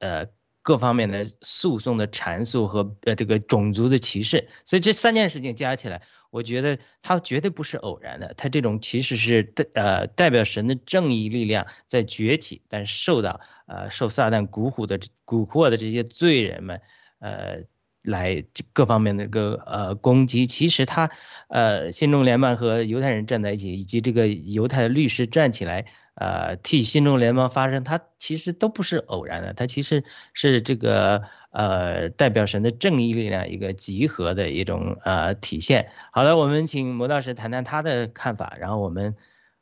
[0.00, 0.26] 呃
[0.62, 8.34] 各方面的诉讼的阐述和呃这个种族的歧视，所以这三件事情加起来，我觉得它绝对不是偶然的。
[8.36, 16.80] 它这种其实是代呃代表神的正义力量在崛起，但受到呃受撒旦蛊惑的蛊惑的这些罪人们，
[17.20, 17.64] 呃。
[18.04, 21.10] 来各方面的个呃攻击，其实他
[21.48, 25.86] 呃新中联邦和犹太人站在一起，以及这个犹太律师站起来，
[26.16, 35.88] 呃替新中联邦发声，他其实都不是偶然的，他其实是这个呃代表神的正义力量一个集合的一种呃体现。
[36.12, 39.16] 好的，我们请魔道士谈谈他的看法，然后我们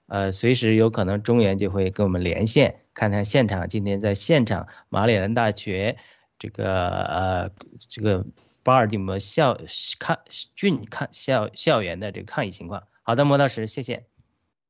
[0.08, 5.96] 呃随时有可能中原就会跟我们连线，看看现场今天在现场马里兰大学。
[6.42, 7.50] 这个呃，
[7.88, 8.26] 这个
[8.64, 9.56] 巴尔的摩校
[10.00, 10.18] 抗
[10.56, 12.82] 郡抗校校园的这个抗议情况。
[13.04, 14.06] 好的，磨刀石，谢谢。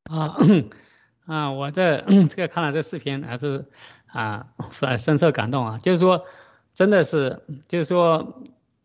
[0.02, 0.36] 啊
[1.24, 3.64] 啊，我这这个看了这视频还是
[4.06, 4.48] 啊，
[4.98, 5.80] 深受感动啊。
[5.82, 6.26] 就是说，
[6.74, 8.42] 真的是，就是说，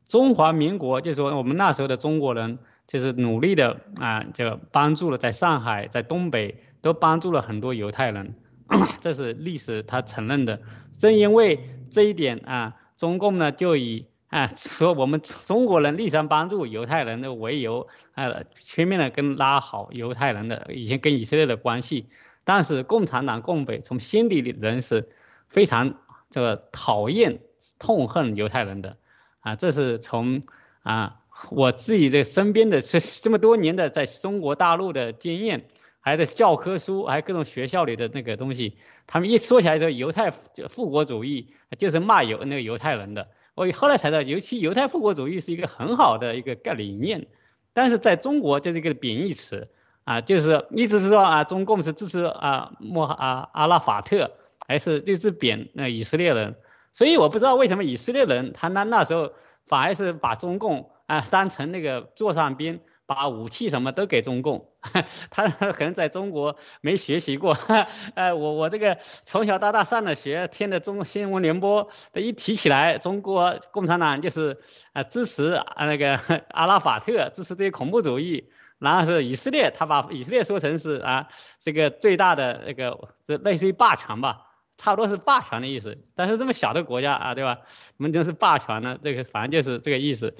[0.08, 8.34] 中华民国，就是说我们那时候的中国人，就是努力的啊，就帮助了在上海、在东北都帮助了很多犹太人。
[9.00, 10.60] 这是历史，他承认的。
[10.98, 22.08] 正因为这一点啊，中共呢就以啊说我们中国人力争帮助犹太人的为由，啊全面的跟拉好犹太人的以前跟以色列的关系。
[22.44, 25.10] 但是共产党共匪从心底里人是
[25.50, 25.96] 非常
[26.30, 27.40] 这个讨厌、
[27.78, 28.98] 痛恨犹太人的
[29.42, 29.56] 啊。
[29.56, 30.42] 这是从
[30.82, 31.20] 啊
[31.52, 35.68] 我自己这身边的这这么多年的在中国大陆的经验。
[36.08, 43.28] 还有教科书，还有各种学校里的那个东西，他们一说起来说犹太复国主义，就是骂犹那个犹太人的。
[43.56, 47.28] 我后来才知道，尤其犹太复国主义是一个很好的一个概念，
[47.74, 49.70] 但是在中国就是一个贬义词
[50.06, 54.32] 啊，就是一直是说啊，中共是支持啊莫啊阿拉法特，
[54.66, 56.56] 还是就是贬那以色列人。
[56.94, 59.34] 所以我不知道为什么以色列人他那那时候
[59.66, 62.80] 反而是把中共啊当成那个座上宾。
[63.08, 64.70] 把武器什么都给中共，
[65.32, 67.58] 他可能在中国没学习过。
[68.14, 74.60] 呃，我我这个从小到大上的学，听的中新闻联播，他一提起来，中国共产党就是
[74.92, 76.20] 啊支持啊那个
[76.52, 78.52] 阿拉法特，支持这些恐怖主义。
[78.80, 81.28] 然后是以色列，他把以色列说成是啊
[81.60, 85.98] 这个最大的那个这类似于霸权吧，差不多是霸权的意思。
[86.14, 87.58] 但是这么小的国家啊，对吧？
[87.98, 90.36] 我们就是霸权呢，这个反正就是这个意思。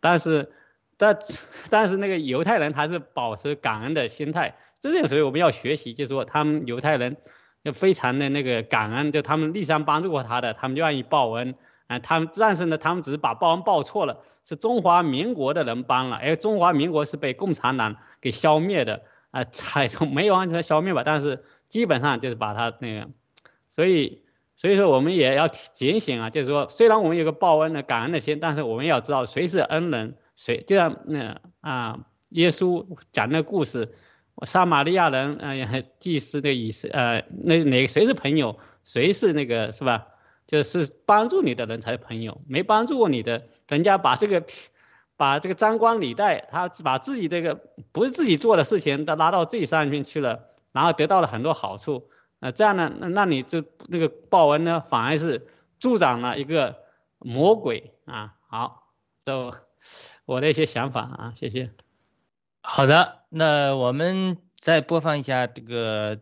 [0.00, 0.50] 但是，
[1.02, 1.18] 但
[1.68, 7.16] 但是那个犹太人他是保持感恩的心态，这点所以我们要学习，就是说他们犹太人
[7.64, 11.56] 就非常的那个感恩，就他们历史上帮助过他的，他们就愿意报恩。
[11.88, 23.08] 啊，他们但是呢，他们只是把报恩报错了，是中华民国的人帮了，而中华民国是被共产党给消灭的啊，才 从没有完全消灭吧，但是基本上就是把他那个，
[23.68, 24.22] 所以
[24.56, 32.00] 所以说我们也要警醒啊，就是说虽然我们有个报恩的感恩的心，但是我们要知道谁是恩人，谁就像那啊，
[32.30, 33.94] 耶稣讲那故事，
[34.44, 40.08] 撒玛利亚人嗯，祭司的意思呃，那哪个谁是朋友，谁是那个是吧？
[40.48, 44.44] 就是帮助你的人才是朋友，没帮助过你的，人家把这个，
[45.16, 47.60] 把这个张冠李戴，他把自己这个
[47.92, 55.46] 不是自己做的事情都拉到自己上面去了，然后得到了很多好处，那这样呢，那那你就那个报恩呢，反而是
[55.78, 56.78] 助长了一个
[57.20, 58.34] 魔鬼啊。
[58.48, 58.88] 好，
[59.24, 59.54] 就
[60.24, 61.70] 我的一些想法啊，谢谢。
[62.62, 66.20] 好的，那我们再播放一下这个，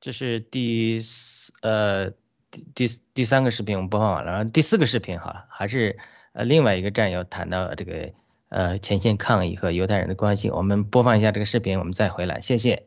[0.00, 2.12] 这是第四呃。
[2.50, 5.98] 第第第三个视频我们播放完了，然后第四个视频哈，还是
[6.32, 8.10] 呃另外一个战友谈到这个
[8.48, 12.86] 呃前线抗议和犹太人的关系，我们播放一下这个视频，我们再回来，谢谢，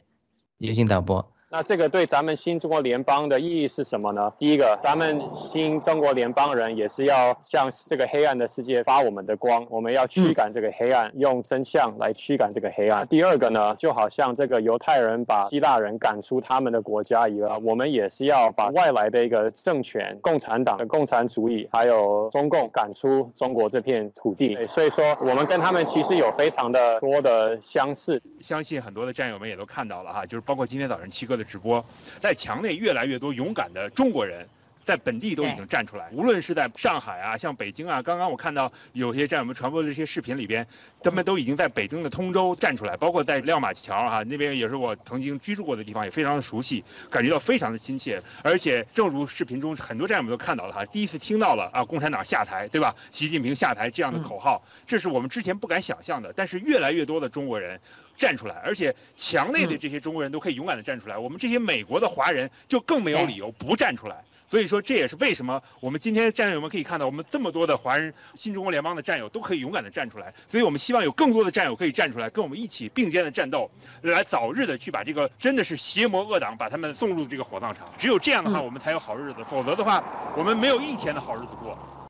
[0.58, 1.31] 有请导播。
[1.54, 4.32] 那这个对咱们新中国联邦的意义是什么呢？
[4.38, 13.06] 第一个，咱们新中国联邦人也是要向这个黑暗的世界发我们的光，我们要驱赶这个黑暗，用真相来驱赶这个黑暗。
[13.10, 24.66] 第二个呢，就好像这个犹太人把希腊人赶出他们的国家一样，我们也是要把外来的一个政权、共产党的共产主义，还有中共赶出中国这片土地。
[24.68, 28.22] 所以说，我们跟他们其实有非常的多的相似。
[28.40, 31.41] 相信很多的战友们也都看到了哈，就是包括今天早上七哥的。
[31.44, 31.86] 直播
[32.20, 34.48] 在墙内，越来越多勇敢的中国人
[34.84, 36.10] 在本地都已经站出来。
[36.12, 40.66] 无论是在上海啊，像北京啊，刚刚我看到有些战友们传播的这些视频里边，
[41.04, 48.20] 他们都已经在北京的通州站出来，包括在亮马桥啊那边也是我曾经居住过的地方，也非常的熟悉，感觉到非常的亲切。
[48.42, 52.96] 而且正如视频中很多战友们都看到了哈，第一次听到了啊，共产党下台，对吧？
[53.12, 56.34] 习近平下台这样的口号，这是我们之前不敢想象的。
[56.36, 57.80] 但是越来越多的中国人。
[58.22, 64.24] 站出来，而且墙内的这些中国人都可以勇敢的站出来，我们这些美国的华人就更没有理由不站出来。
[64.47, 70.32] 所以说，这也是为什么我们今天战友们可以看到，我们这么多的华人新中国联邦的战友都可以勇敢的站出来。
[70.49, 77.89] 所以我们希望有更多的战友可以站出来，跟我们一起并肩的战斗，来早日的去把这个真的是邪魔恶党把他们送入这个火葬场。
[77.97, 80.03] 只有这样的话，我们才有好日子，否则的话，
[80.38, 82.01] 我们没有一天的好日子过。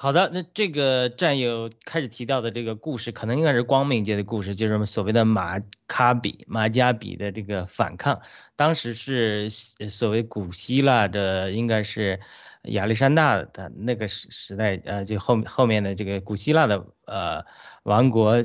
[0.00, 8.20] 好的，那这个战友开始提到的这个故事，可能应该是光明节的故事，就是我们所谓的马卡比、马加比的这个反抗。
[8.54, 12.20] 当时是所谓古希腊的，应该是
[12.62, 17.44] 亚历山大的那个时时代，呃，就后后面的这个古希腊的呃
[17.82, 18.44] 王国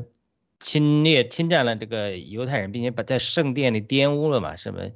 [0.59, 4.89] 侵略侵占了这个犹太人，并且把在圣殿里玷污了嘛，什么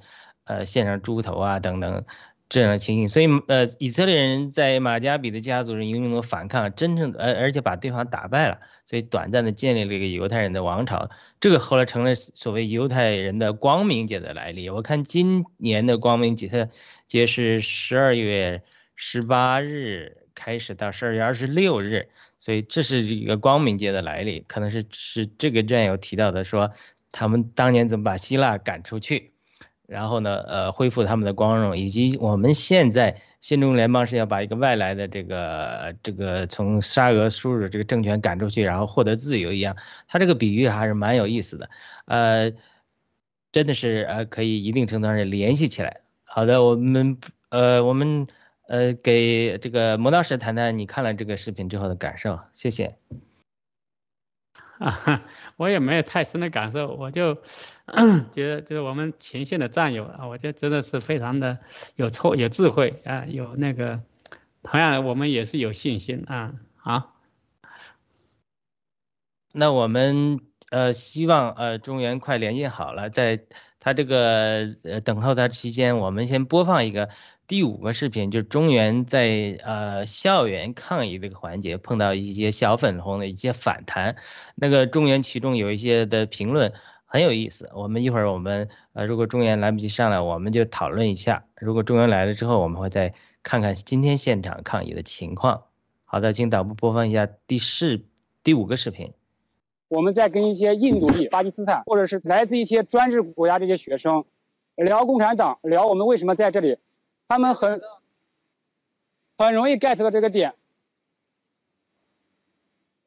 [0.45, 2.03] 呃献上猪头啊等等。
[2.50, 11.10] 这样的情形，所以呃，以色列人在马加比的家族人英勇的反抗，真正的而而且把对方打败了，所以短暂的建立了一个犹太人的王朝。
[11.41, 14.70] 这个后来成了所谓犹太人的光明节的来历。
[14.70, 16.70] 我看今年的光明节
[17.08, 18.64] 节是十二月
[18.95, 22.08] 十八日开始到十二月二十六日，
[22.39, 26.72] 所以这是一个光明节的来历，可能是是这个战友提到的，说
[27.12, 29.34] 他们当年怎么把希腊赶出去。
[29.88, 39.75] 然后呢，呃，恢复他们的光荣，以及我们现在新中联邦是要把一个外来的这个这个从沙俄输入这个政权赶出去，然后获得自由一样，
[40.07, 41.69] 他这个比喻还是蛮有意思的，
[42.05, 42.51] 呃，
[43.53, 46.01] 真的是呃可以一定程度上联系起来。
[46.25, 47.17] 好的，我们
[47.49, 48.27] 呃我们
[48.67, 52.97] 呃给这个魔道士谈谈你看了这个视频之后的感受，谢谢。
[54.80, 55.23] 啊，
[55.57, 57.36] 我也没有太深的感受，我就
[58.32, 61.59] 觉得就是我们前线的战友啊，我觉得真的是非常的
[61.95, 64.01] 有错有智慧啊，有那个，
[64.63, 66.53] 同样我们也是有信心啊。
[66.75, 67.15] 好，
[69.51, 73.45] 那我们呃希望呃中原快连线好了，在
[73.80, 77.09] 他这个呃等候他期间，我们先播放一个。
[77.48, 84.18] 第五个视频就是中原在呃校园抗议这个环节碰到一些小粉红的一些反弹，
[84.56, 86.74] 那个中原其中有一些的评论
[87.06, 87.72] 很有意思。
[87.74, 95.64] 我们一会儿我们呃如果中原来不及上来，我们就讨论一下；如果中原来了之后，我们会再看看今天现场抗议的情况。
[96.04, 98.02] 好的，请导播播放一下第四
[98.43, 99.14] 第五个视频。
[99.88, 104.26] 我们在跟一些印度裔、巴基斯坦或者是来自一些专制国家这些学生
[104.76, 106.78] 聊共产党，聊我们为什么在这里，
[107.28, 107.82] 他们很
[109.38, 110.53] 很容易 get 到这个点。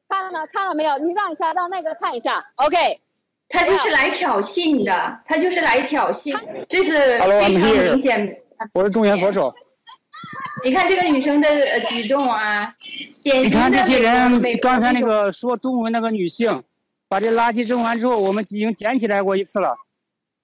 [0.07, 0.97] 看了看了没有？
[0.97, 2.51] 你让一下，让那个看一下。
[2.55, 2.99] OK，
[3.49, 7.83] 他就是来挑衅的，他就是来挑衅，这是 Hello, 非 I'm 常 here.
[7.83, 8.41] 明显。
[8.73, 9.53] 我是中原佛手。
[10.63, 12.75] 你看这个女生的呃举动啊，
[13.23, 16.61] 典你型的看这些人刚才那个说中文那个女性，
[17.07, 19.77] 把这垃圾扔完之后，我们已经捡起来过一次了，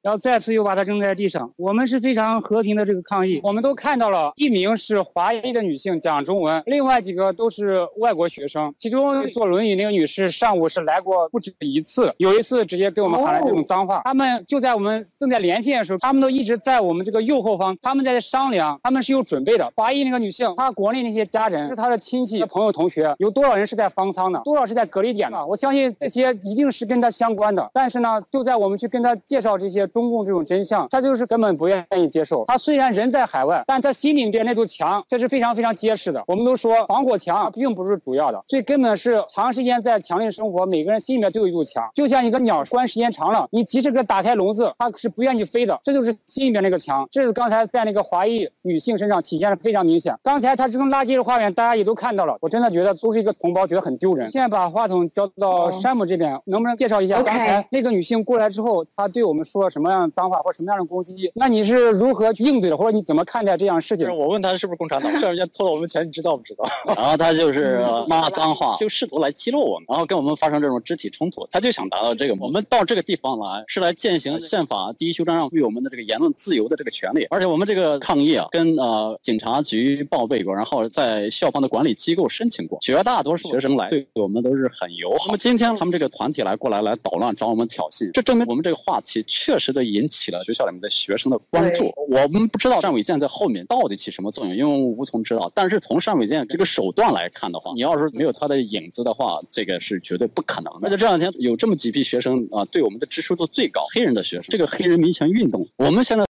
[0.01, 1.51] 然后再次又把它扔在地上。
[1.57, 3.39] 我们是非常和平的这个抗议。
[3.43, 8.73] 我们都看到了，一名是华裔的女性讲中文，另外几个都是外国学生。
[8.77, 14.01] 其中坐轮椅那个女士上午是来过不止一次，有一次直接给我们喊了这种脏话。
[14.05, 19.71] 他们就在我们正在连线的时候，他们都一直在我们这个右后方，他们在商量，他们是有准备的。
[19.75, 25.45] 华裔那个女性，她国内那些家人是她的亲戚、朋友、同学，有多少人是在方舱的，多少是在隔离点的？
[25.45, 27.69] 我相信这些一定是跟她相关的。
[27.73, 32.45] 但是呢，就在我们去跟她介绍这些中共这种真相，他就是根本不愿意接受。
[32.47, 36.23] 他虽然人在海外，但他心里边那堵墙，这是非常非常结实的。
[36.27, 47.07] 我们都说防火墙并不是主要的，最根本是长时间在墙里生活，每个人心里面都有一堵墙，就像一个鸟关时间长了，你即使给它打开笼子，它是不愿意飞的，这就是心里面那个墙。
[47.11, 50.15] 这是刚才在那个华裔女性身上体现的非常明显。
[50.23, 54.29] 刚才她扔垃圾的画面，大家也都看到了，我真的觉得都是一个同胞，觉得很丢人。
[54.29, 61.31] 现在把话筒交到山姆这边，能不能介绍一下刚才那个女性过来之后，她对我们说什么样的脏话或什么样的攻击？
[61.33, 64.07] 那你是如何去应对的，或者你怎么看待这样的事情？
[64.15, 66.65] 我问他是不是共产党，这人家偷了我们钱，你知道不知道？
[66.95, 72.35] 然后他就是骂脏话， 就试图来激怒我们，然后跟我们发生这种肢体冲突，他就想达到这个。
[72.39, 85.25] 我们到这个地方来是来践行宪法第一修正案赋予我们的这个言论自由的这个权利，而且我们这个抗议啊，跟呃警察局报备过，然后在校方的管理机构申请过，绝大多数学生来对我们都是很友好。
[85.27, 91.93] 那么今天他们这个团体来过来来捣乱，找我们挑衅，这证明我们这个话题确实的引起了学校里面的学生的关注。
[92.09, 95.51] 我们不知道单伟健在后面到底起什么作用，因为我们无从知道。
[95.53, 100.87] 但是从单伟健这个手段来看的话，你要是没有他的影子的话，这个是绝对不可能的。
[100.87, 106.25] 而且这两天有这么几批学生啊，对我们的支持度最高，黑人的学生，这个黑人民权运动，我们现在。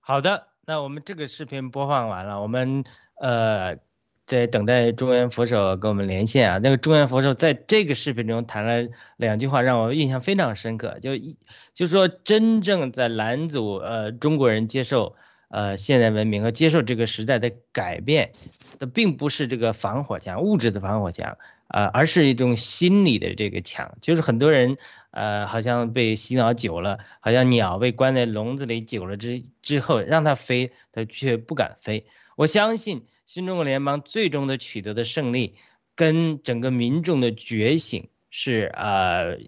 [0.00, 2.84] 好的，那我们这个视频播放完了，我们
[3.20, 3.78] 呃
[4.26, 6.58] 在等待中原佛手跟我们连线啊。
[6.62, 11.36] 那个中原佛手在这个视频中谈了两句话，让我印象非常深刻，就一
[11.74, 15.16] 就说真正在拦阻呃中国人接受
[15.48, 18.32] 呃现代文明和接受这个时代的改变
[18.78, 21.36] 的，并不是这个防火墙，物质的防火墙。
[21.68, 24.76] 呃，而是一种心理的这个墙，就是很多人，
[25.10, 32.06] 呃，好像被洗脑久了，好像鸟被关在笼子里久了之之后，让它飞，它却不敢飞。
[32.36, 35.56] 我相信新中国联邦最终的取得的胜利，
[35.94, 39.38] 跟整个民众的觉醒是呃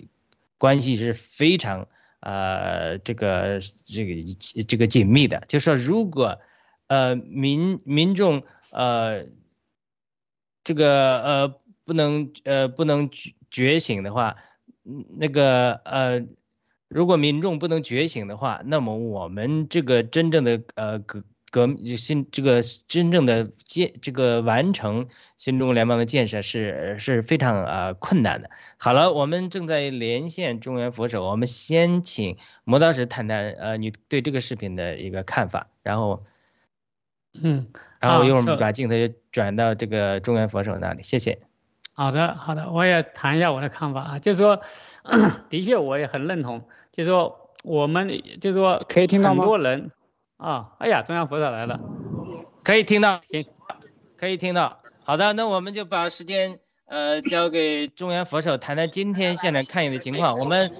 [0.59, 1.89] 关系是非常
[2.20, 4.22] 呃这个这个
[4.66, 5.45] 这个紧密的。
[5.49, 6.39] 就说如果
[6.87, 9.26] 呃民民众呃
[10.64, 11.61] 这个呃。
[11.87, 13.09] 不能呃不能
[13.49, 14.34] 觉醒的话，
[14.82, 16.26] 那个呃，
[16.89, 21.22] 如果民众不能觉醒的话，那么我们这个真正的呃革
[21.57, 28.51] 革新这个真正的建这个完成新中国联邦的建设是是非常呃困难的。
[28.77, 36.23] 好了，我们正在连线中原佛手，我们先请磨刀石谈谈呃你对这个视频的一个看法，然后
[37.43, 37.69] 嗯，
[38.01, 38.95] 然后一会儿我啊们把镜头
[39.33, 41.39] 转到这个中原佛手那里，谢谢。
[41.95, 44.61] 好的，好的，我也谈一下我的看法啊，就是说，
[45.49, 48.07] 的确我也很认同，就是说我们
[48.39, 49.91] 就是说可以听到吗很多人
[50.37, 51.80] 啊，哎呀，中央佛手来了，
[52.64, 53.20] 可以听到，
[54.16, 54.80] 可以听到。
[55.05, 60.39] 好的，那我们就把时间呃交给中原佛手谈谈今天现场抗议的情况。
[60.39, 60.70] 我们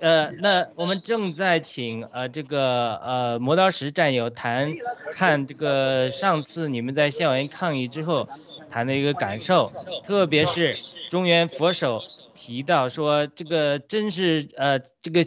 [0.00, 4.74] 呃，那我们正在请呃这个呃磨刀石战友谈
[5.12, 8.28] 看这个上次你们在校园抗议之后。
[8.68, 10.76] 谈的一个感受，特别是
[11.08, 12.02] 中原佛手
[12.34, 15.24] 提到说，这个真是呃，这个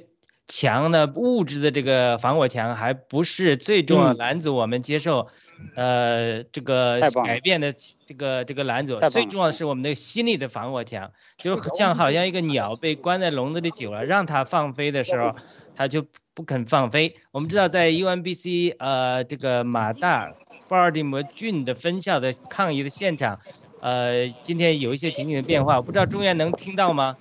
[0.50, 5.28] 墙呢物质的这个防火墙还不是最重要拦阻我们接受，
[5.76, 7.74] 呃，这个改变的
[8.06, 15.36] 这个这个拦阻，最重要的是我们的心理的防火墙，就像好像一个鸟被关在笼子里久了，让它放飞的时候，
[15.76, 17.16] 它就不肯放飞。
[17.32, 20.34] 我们知道在 UMBC 呃这个马大。
[20.68, 23.40] 巴尔的摩郡的分校的抗议的现场，
[23.82, 27.18] 呃，今天有一些情景的变化，我不知道中原能听到吗？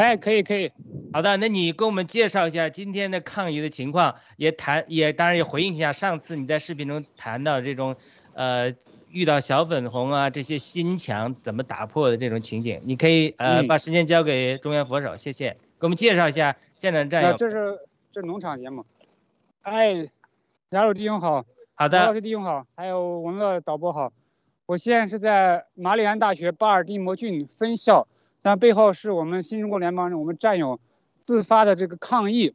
[0.00, 0.72] 哎，可以可以。
[1.12, 7.94] 好的，那你给我们介绍一下今天的抗疫的情况，也谈也当然也回应一下上次你在视频中谈到这种，
[8.32, 8.74] 呃，
[9.10, 17.28] 遇到小粉红啊这些心墙怎么打破的这种情景，你可以呃嗯把时间交给中原佛手，谢谢，给我们介绍一下现场战友。
[17.32, 17.78] 那这是
[18.10, 18.86] 这农场节目。
[19.60, 20.08] 哎，
[20.70, 21.44] 雅鲁弟兄好，
[21.74, 24.14] 好的老的，师弟兄好，还有我们的导播好。
[24.64, 28.08] 我现在是在马里兰大学巴尔的摩郡分校，
[28.42, 30.80] 那背后是我们新中国联邦人，我们战友
[31.14, 32.54] 自发的这个抗议。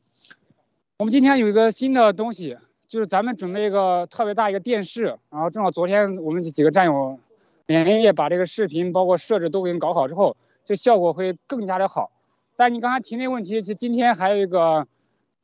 [0.98, 2.58] 我们今天有一个新的东西，
[2.88, 7.20] 就是咱们准备一个特别大一个电视，然后正好昨天我们几个战友
[7.68, 12.12] 连夜把这个视频包括设置都给你搞好之后，这效果会更加的好。
[12.56, 14.88] 但你刚才提那个问题，其实今天还有一个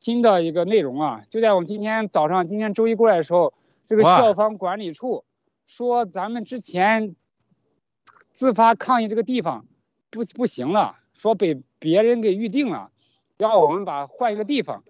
[0.00, 3.52] 新的一个内容啊，就在我们今天早上，今天周一过来的时候，
[3.86, 5.22] 这个校方管理处
[5.66, 7.14] 说咱们之前
[8.32, 9.66] 自发抗议这个地方
[10.12, 12.90] 不不行了，说被别人给预定了，
[13.38, 14.84] 要我们把换一个地方。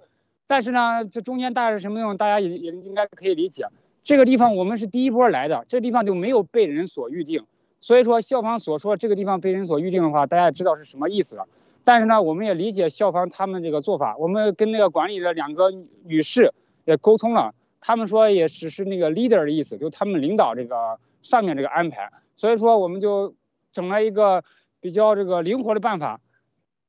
[0.48, 3.64] 但是呢，这中间大概是什么用，大家也也应该可以理解。
[4.02, 7.46] 这个地方我们是第一波来的，这地方就没有被人所预定，
[7.80, 11.46] 所以说校方所说这个地方被人所预定的话，大家也知道是什么意思了。
[11.84, 15.70] 但是呢，我们也理解校方他们这个做法，我们跟那个管理的两个
[16.04, 16.52] 女士
[16.84, 23.34] 也沟通了，他们说也只是那个 leader 的意思，就他们领导这个上面这个安排，所以说我们就
[23.72, 24.44] 整了一个
[24.82, 26.20] 比较这个灵活的办法。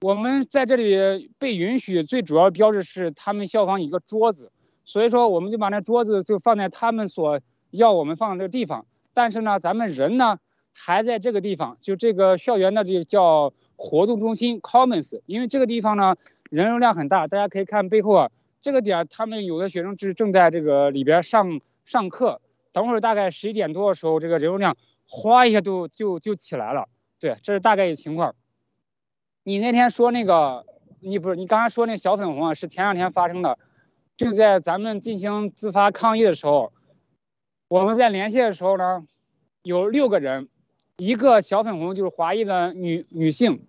[0.01, 4.51] 我们在这里被允许，最主要标志是他们校方一个桌子，
[4.83, 7.39] 所以说我们就把那桌子就放在他们所
[7.71, 8.85] 要我们放的这个地方。
[9.13, 10.39] 但是呢，咱们人呢
[10.73, 16.15] 还在这个地方，就这个校园的这个叫活动中心 Commons，因为这个地方呢
[16.49, 22.41] 人流量很大，大家可以看背后啊，这个点他们有的学生是正在这个里边上上课，
[22.73, 24.75] 等会儿大概十一点多的时候，这个人流量
[25.07, 26.89] 哗一下就就就起来了。
[27.24, 28.36] 对，这是大概一情况。
[29.45, 30.65] 你那天说那个，
[30.99, 33.57] 你不是你刚才说那小粉红啊，是前两天发生的，
[34.17, 36.74] 就在咱们进行自发抗议的时候，
[37.69, 39.05] 我们在联系的时候呢，
[39.61, 40.49] 有六个人，
[40.97, 43.65] 一个小粉红就是华裔的女女性，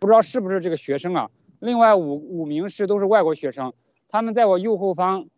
[0.00, 1.30] 不知道是不是这个学生啊，
[1.60, 3.72] 另外五五名是都是外国学生，
[4.08, 5.28] 他们在我右后方，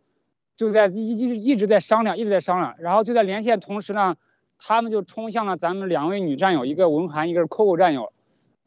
[0.56, 4.16] 就在一一一直在商量，一直在商量，然后就在连线同时呢，
[4.58, 8.12] 他们就冲向了咱们两位女战友，一个文涵，一个是 Coco 战友。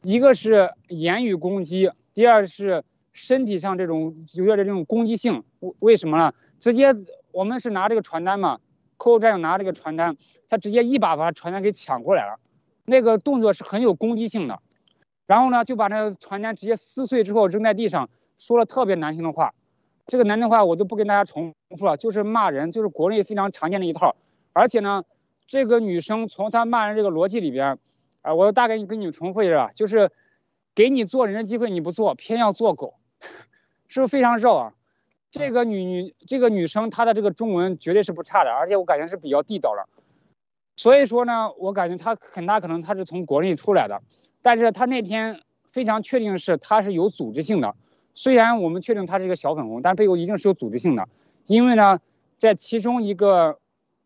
[0.02, 2.82] 一个是言语攻击，第二是
[3.12, 5.44] 身体上这种有点这种攻击性。
[5.78, 6.32] 为什么呢？
[6.58, 6.92] 直接
[7.30, 8.58] 我们是拿这个传单嘛，
[8.96, 10.16] 扣战友拿这个传单，
[10.48, 12.40] 他直接一把把传单给抢过来了，
[12.84, 14.58] 那个动作是很有攻击性的。
[15.24, 19.54] 然后呢，就把那个传单直接撕碎之后扔在地上，说了特别难听的话。
[20.08, 24.16] 这个难听话我就不跟大家重复了，就是骂人，就是国内非常常见的一套。
[24.52, 25.04] 而且呢，
[25.46, 27.78] 这个女生从她骂人这个逻辑里边。
[28.22, 30.08] 啊，我大概跟你们重复一下，就是
[30.76, 32.94] 给你做人的机会你不做，偏要做狗，
[33.88, 34.74] 是不是非常绕啊？
[35.28, 39.88] 这个女女这个女生她的这个中文绝对是不差的，而且我感觉是比较地道了。
[40.76, 44.00] 所以说呢，我感觉她很大可能她是从国内出来的，
[44.40, 47.74] 但是她那天非常确定是她是有组织性的。
[48.14, 51.08] 虽然我们确定她是一个小粉红，但背后一定是有组织性的，
[51.46, 51.98] 因为呢，
[52.38, 53.58] 在其中一个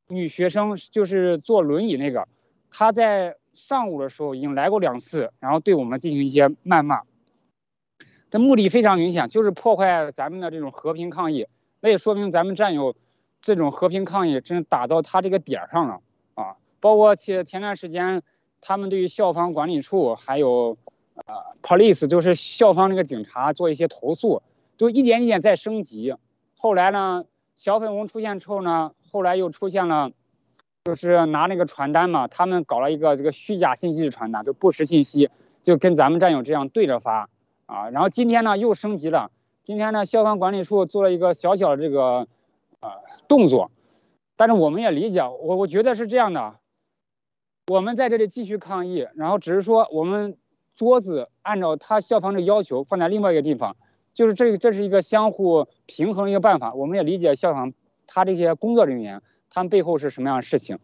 [0.08, 2.26] 女学生就是坐轮椅那个，
[2.70, 3.36] 她在。
[3.56, 7.00] 上午的时候已经来过两次，然后对我们进行一些谩骂，
[8.28, 11.46] 的目的非常明显，就是破坏咱们的这种和平抗议。
[11.80, 12.94] 那也说明咱们战友
[13.40, 16.02] 这种和平抗议真打到他这个点儿上了
[16.34, 16.56] 啊！
[16.80, 18.22] 包括前前段时间，
[18.60, 20.76] 他们对于校方管理处还有
[21.14, 24.42] 呃 police，就是校方那个警察做一些投诉，
[24.76, 26.14] 就一点一点在升级。
[26.54, 27.24] 后来呢，
[27.56, 30.12] 小粉红出现之后呢，后来又出现了。
[30.84, 35.28] 就是拿那个传单嘛，他们搞了一个这个虚假信息的传单，就不实信息，
[35.60, 37.28] 就跟咱们战友这样对着发
[37.66, 37.90] 啊。
[37.90, 39.32] 然后今天呢又升级了，
[39.64, 42.28] 今天呢消防管理处做了一个小小的这个
[42.78, 42.92] 呃
[43.26, 43.72] 动作，
[44.36, 46.54] 但是我们也理解，我我觉得是这样的，
[47.66, 50.36] 我们在这里继续抗议，然后只是说我们
[50.76, 53.76] 桌子按照他消防的要求放在另外一个地方，
[54.16, 57.74] 就是这这是一个相互平衡的一个办法，我们也理解消防
[58.06, 59.20] 他这些工作人员。
[59.50, 60.78] 他们背后是什么样的事情？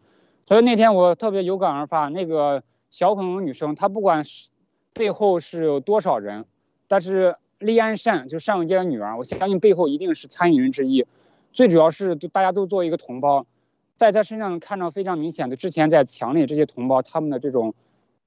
[0.47, 4.51] 所以那天我特别有感而发，那个小恐龙女生，她不管是
[4.93, 6.45] 背后是有多少人，
[6.87, 11.05] 但是利安善就单永杰的女儿，我相信背后一定是参与人之一。
[11.51, 13.47] 最主要是大家都作为一个同胞，
[13.95, 17.73] 在她身上能看到非常明显的，之前在墙内这些同胞他们的这种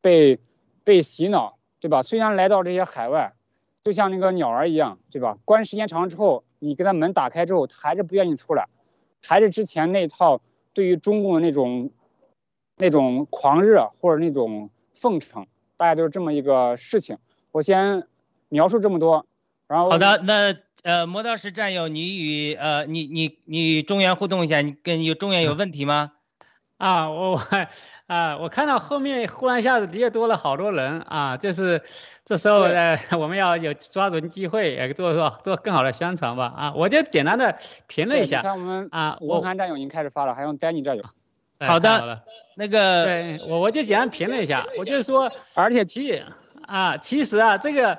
[0.01, 0.41] 被
[0.83, 2.03] 被洗脑，对吧？
[2.03, 3.33] 虽然来到这些海外，
[3.87, 5.39] 就像那个鸟儿一样，对吧？
[5.45, 8.67] 关时间长之后，你给他门打开之后，它还是不愿意出来。
[9.23, 10.41] 还是之前那套
[10.73, 11.93] 对于中共的那种、
[12.79, 17.19] 那种狂热或者那种奉承，大概就是这么一个事情。
[17.53, 18.09] 我先
[18.49, 19.25] 描述这么多，
[19.69, 26.15] 然后好的，那呃，磨刀石战友，你与呃，你你你与中原互动一下，你跟有中原有问题吗？
[26.79, 27.41] 啊，我我
[28.07, 31.83] 啊，我看到后面忽然一下子的确多了好多人啊，就是
[32.25, 37.57] 这时候呃， 我们要有抓准机会，也做做做更好的宣传吧啊，我就简单的
[37.87, 38.43] 评论一下。
[38.43, 41.05] 看我们啊，武汉战友已经开始发了，还有丹尼战友。
[41.61, 42.23] 好的，
[42.57, 46.23] 那个对我我就简单评论一下，我就说，而且其
[46.67, 47.99] 啊，其实啊，这个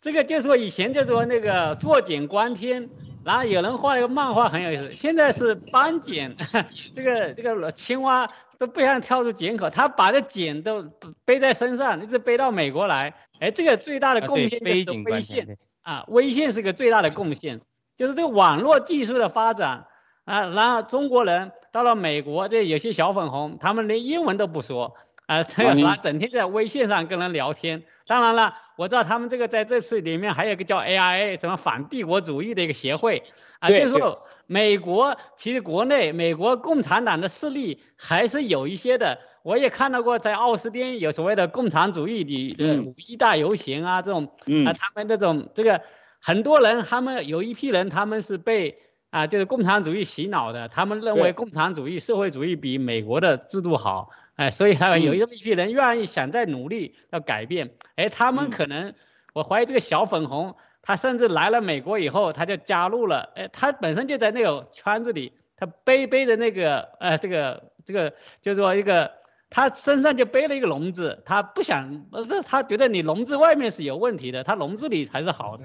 [0.00, 2.90] 这个就是说以前就说那个坐井观天。
[3.28, 6.34] 然后有人画一个漫画很有意思，现在是斑井，
[6.94, 10.82] 这个这个青蛙都不想跳出井口，他把这井都
[11.26, 13.12] 背在身上，一直背到美国来。
[13.38, 17.60] 哎，这个最大的贡献就是微信啊，微信是个最大的贡献，
[17.96, 19.84] 就是这个网络技术的发展
[20.24, 20.46] 啊。
[20.46, 24.94] 然后中国人到了美国，这有些小粉红，他们连英文都不说。
[25.28, 27.82] 啊，这个他整天在微信上跟人聊天。
[28.06, 33.24] 当然了，我知道他们这个在这次里面还有个叫 AIA 什么反帝国主义的一个协会
[33.58, 39.18] 啊，就是说美国其实国内美国共产党的势力还是有一些的。
[39.42, 44.32] 我也看到过在奥斯汀有所谓的共产主义的五一大游行啊，这种
[44.66, 45.82] 啊，他们这种这个
[46.20, 48.78] 很多人，他们有一批人他们是被
[49.10, 54.08] 啊就是共产主义洗脑的，他们认为共产主义社会主义比美国的制度好。
[54.38, 58.94] 哎，所以他们有这么一批人愿意想再努力要改变，哎，他们可能，
[59.32, 69.10] 我怀疑这个小粉红，他甚至来了美国以后，他就加入了，哎，他本身就在那个圈子里，他背背的那个，呃，这个这个就是说一个，
[69.50, 75.64] 他身上就背了一个笼子，他不想，不是他觉得你笼子外面是有问题的，他笼子里才是好的，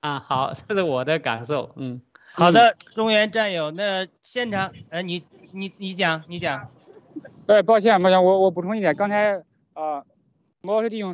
[0.00, 2.02] 啊，好， 这是我的感受，嗯，
[2.34, 6.68] 好的，中原战友，那现场，呃，你你你讲，你讲。
[7.50, 9.42] 对，抱歉，抱歉，我我补充一点，刚才
[9.72, 10.04] 啊，
[10.60, 11.12] 摩老师弟兄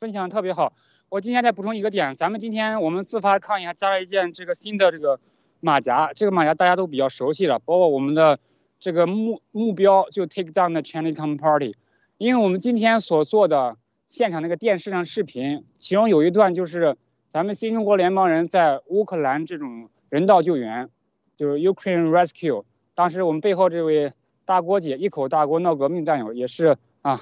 [0.00, 0.72] 分享特别好，
[1.08, 5.20] 我今天再补充一个点，咱们今天我们自发抗议还加了一件这个新的这个
[5.60, 8.40] 马甲，这个马甲大家都比较熟悉了，包括我们的
[8.80, 11.76] 这个目目标就 take down the Chinese Communist Party，
[12.18, 13.76] 因为我们今天所做的
[14.08, 16.96] 现场那个电视上视频，其中有一段就是
[17.28, 20.90] 咱们新中国联邦人在乌克兰这种人道救援，
[21.36, 22.64] 就是 Ukraine Rescue，
[22.96, 24.12] 当时我们背后这位。
[24.46, 27.20] 大锅姐一口大锅闹革命战友也是啊，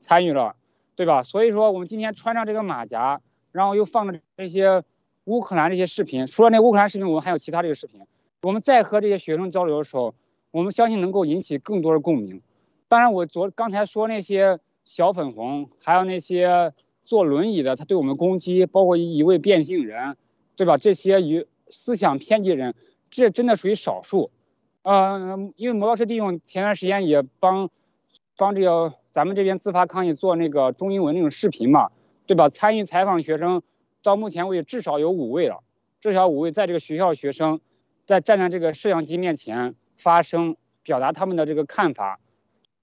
[0.00, 0.56] 参与了，
[0.96, 1.22] 对吧？
[1.22, 3.20] 所以说我们今天穿上这个马甲，
[3.52, 4.82] 然后又放了这些
[5.24, 8.00] 乌克兰这些视频，除了那乌克兰视频，我们还有其他这个视频。
[8.42, 10.14] 我们在和这些学生交流的时候，
[10.50, 12.42] 我们相信能够引起更多的共鸣。
[12.88, 16.72] 当然，我昨刚才说那些小粉红，还有那些
[17.04, 20.16] 坐轮椅的，他对我们攻击，包括一位变性人，
[20.56, 20.78] 对吧？
[20.78, 22.74] 这些与思想偏激人，
[23.10, 24.30] 这真的属于少数。
[24.84, 27.70] 呃，因为魔老师弟兄前段时间也帮，
[28.36, 31.88] 帮这个咱们这边自发抗议做那个中英文那种视频嘛，
[32.26, 32.50] 对吧？
[32.50, 33.62] 参与采访学生，
[34.02, 35.60] 到目前为止至少有五位了，
[36.02, 37.60] 至少五位在这个学校学生，
[38.04, 42.20] 在站在这个摄像机面前发声，表达他们的这个看法，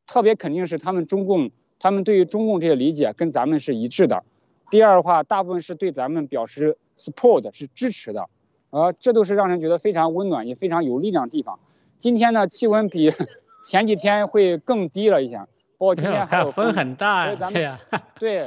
[0.07, 4.23] 特别肯定是他们中共，他们对于中共这些理解跟咱们是一致的。
[4.71, 8.27] 第二的话，大部分是对咱们表示 support 是支持的，
[8.71, 11.59] 呃，这都是让人觉得非常温暖也非常有力量的地方。
[12.01, 13.13] 今天呢，气温比
[13.63, 15.37] 前几天会更低了一些，
[15.77, 17.79] 包括今天还有风很大呀，对呀，
[18.17, 18.43] 对，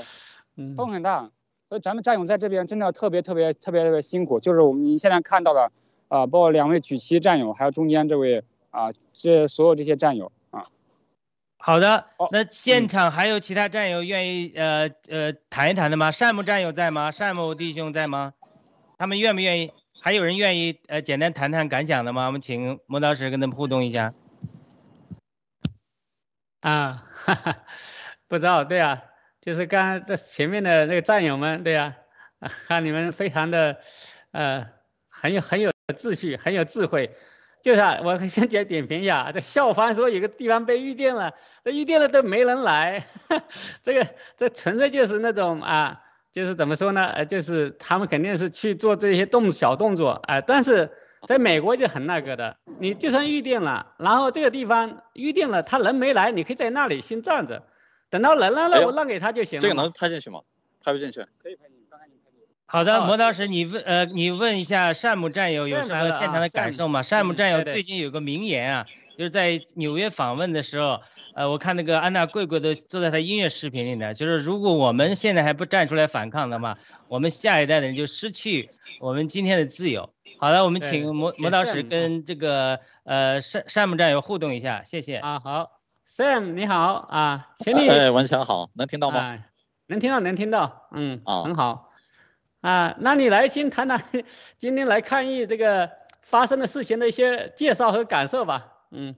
[0.76, 1.30] 风很大，
[1.68, 4.40] 所以咱们战友在这边真的特别特别特别特别辛苦。
[4.40, 5.70] 就是我们你现在看到的，
[6.08, 10.66] 啊，包括两位举旗战友，还有中间这位啊，这所有这些战友啊。
[11.56, 16.10] 好的，那现场还有其他战友愿意呃呃谈一谈的吗？
[16.10, 17.12] 善木战友在吗？
[17.12, 18.34] 善木弟兄在吗？
[18.98, 19.72] 他们愿不愿意？
[20.04, 22.26] 还有人愿意呃简单谈谈感想的吗？
[22.26, 24.12] 我们请磨刀石跟他们互动一下。
[26.60, 27.64] 啊，哈哈，
[28.28, 29.02] 不知道，对啊，
[29.40, 31.96] 就是刚刚在前面的那个战友们，对啊，
[32.66, 33.78] 看你们非常的
[34.32, 34.68] 呃
[35.10, 37.16] 很有很有秩序，很有智慧。
[37.62, 41.32] 就是啊，我先点点评一下，这校方说有个地方被预定了，
[41.62, 43.02] 那预定了都没人来，
[43.82, 46.03] 这个这纯粹就是那种啊。
[46.34, 47.06] 就是怎么说呢？
[47.10, 50.90] 呃，就是他们肯定是去做这些动小动作，哎，但是
[51.28, 57.62] 在美国就很那个的，你就算预定了，然后这个地方预定了，他人没来，你可以在那里先站着，
[58.10, 59.62] 等到人来了，我让给他就行了。
[59.62, 60.40] 这个能拍进去吗？
[60.82, 61.20] 拍不进去。
[61.40, 62.48] 可以拍进去，刚才你拍进去。
[62.66, 67.04] 好的，磨刀石，你问呃，你问一下山姆战友有什么现场的感受吗？
[67.04, 71.00] 山姆战友最近有个名言啊，就是在纽约访问的时候。
[71.34, 76.78] 呃，我看那个安娜贵贵都坐在她音乐视频里呢，就是如果我们现在还不站出来反抗的话，
[77.08, 78.70] 我们下一代的人就失去
[79.00, 80.10] 我们今天的自由。
[80.38, 85.40] 好的，我们请魔魔导师跟这个呃山山姆战友互动一下，谢谢啊。
[85.42, 87.88] 好，Sam 你好啊，请你。
[87.88, 89.36] 哎，文强好，能听到吗？
[89.86, 91.90] 能听到，能听到，嗯，啊，很好。
[92.60, 94.00] 啊，那你来先谈谈
[94.56, 95.90] 今天来抗议这个
[96.22, 99.16] 发生的事情的一些介绍和感受吧，嗯。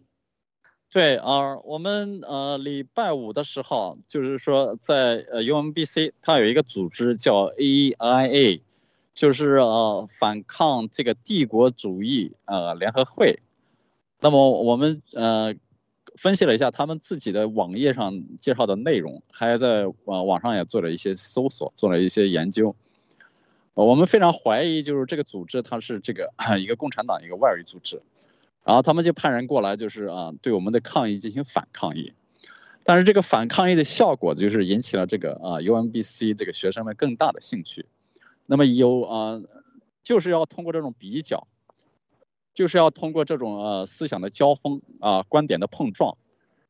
[0.88, 8.60] 对啊，我们呃礼拜五的时候，就是说在呃 UMBC，它有一个组织叫 AIA，
[9.12, 13.38] 就是呃反抗这个帝国主义呃联合会。
[14.20, 15.54] 那么我们呃
[16.14, 22.74] 分析了一下他们自己的网页上介绍的内容，还在网网上也做了一些搜索，做了一些研究。
[23.74, 28.00] 我们非常怀疑，就是这个组织它是这个 一个共产党一个外围组织。
[28.66, 32.12] 然后他们就派人过来，就是啊，对我们的抗议进行反抗议，
[32.82, 37.86] 但是这个反抗议的效果就是引起了这个啊 UMBC 这个学生们更大的兴趣。
[38.46, 39.40] 那么有啊，
[40.02, 41.46] 就是要通过这种比较，
[42.54, 46.18] 就是要通过这种呃思想的交锋啊，观点的碰撞，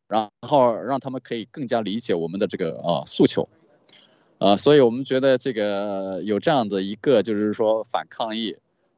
[0.07, 3.49] 然后让他们可以更加理解我们的这个啊诉求，
[4.37, 8.55] 啊，所以我们觉得这个有这样的一个就是说反抗议。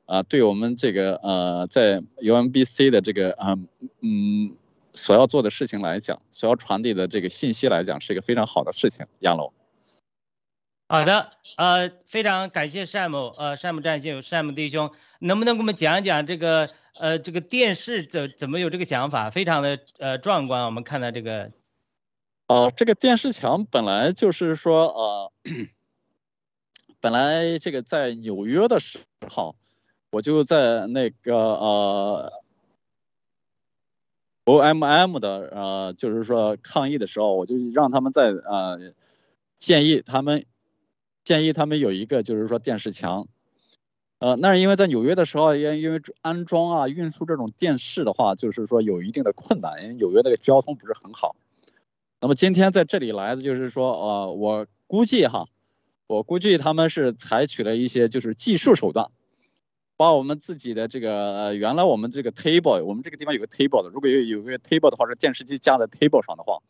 [0.08, 3.68] 啊，对我们这个呃，在 UMBC 的这个嗯
[4.00, 4.56] 嗯
[4.94, 9.04] 所要做的事情来讲，所要传递的这个信息来讲，是一个非常好的事情。
[9.18, 9.52] 杨楼，
[10.88, 19.28] 好的，呃，非常感谢山姆，呃，山姆战友，山姆弟兄，能不能给我们讲一讲这个呃这个电视怎怎么有这个想法？
[19.28, 21.52] 非常的呃壮观，我们看到这个，
[22.46, 25.32] 哦，这个电视墙本来就是说呃，
[26.98, 29.54] 本来这个在纽约的时候。
[30.10, 32.32] 我就在那个呃
[34.44, 38.78] ，O M M 的呃，就是说抗议的时候，我就让他们在呃
[39.58, 40.46] 建议他们
[41.24, 43.28] 建议他们有一个就是说电视墙，
[44.18, 51.36] 呃，那是因为在纽约的时候，因因为安装啊、运输这种电视的话，就是说有一定的困难，因为纽约那个交通不是很好。
[52.20, 55.46] 那么今天在这里来的就是说，呃，我估计哈，
[56.06, 59.10] 我估计他们是采取了一些就是技术手段。
[59.98, 66.62] 把我们自己的这个呃，原来我们这个 table，我们这个地方有个 table 的，如果有有个 table 的话，是电视机架在 table 上的话，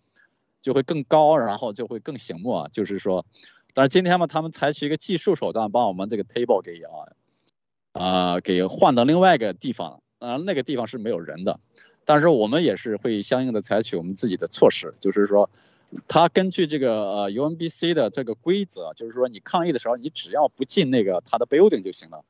[0.63, 2.69] 就会更高，然后就会更醒目啊。
[2.73, 3.27] 就是说，
[3.75, 7.13] 但是今天嘛，他们采取一个技术手段，把我们这个 table 给啊
[7.93, 11.61] 啊给换到另外一个地方，啊那个地方是没有人的，
[12.07, 15.51] 但是我们也是会相应的采取我们自己的措施，就是说，
[16.09, 22.25] 他根据这个呃 UMBC 的这个规则，就是说你抗议的时候，你只要不进那个他的 building 就行了。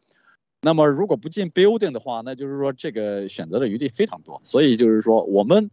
[0.61, 4.41] 那么如果不进 building 的话，那就是说这个选择的余地非常多。
[4.43, 5.71] 所以就是说，我们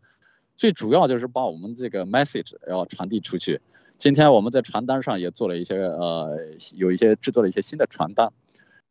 [0.55, 3.59] 最主要就是把我们这个 message 要传递出去。
[3.97, 6.37] 今天我们在传单上也做了一些呃，
[6.75, 8.31] 有一些制作了一些新的传单。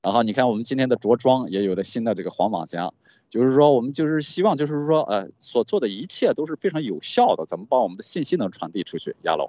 [0.02, 2.92] 然后你看我们今天的着装也有了新的这个黄马甲，
[3.30, 9.14] 就是说我们就是希望就是说呃所做的一切都是非常有效的，怎么把我们的信息能传递出去？
[9.22, 9.48] 亚楼。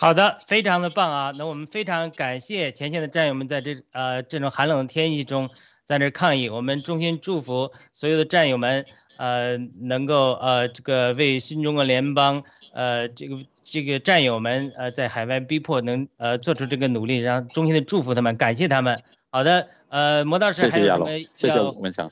[0.00, 1.32] 好的，非常的棒啊！
[1.36, 5.50] 那我们非常感谢前线的战友们在这呃这种寒冷的天气中
[5.84, 6.48] 在这抗议。
[6.48, 8.86] 我们衷心祝福所有的战友们，
[9.18, 19.02] 呃，能够呃这个为新中国联邦呃这个这个战友们呃在海外逼迫能呃做出这个努力，然后衷心的祝福他们，感谢他们。
[19.30, 21.06] 好的，呃，魔道士还有什么？
[21.34, 22.10] 谢谢文强。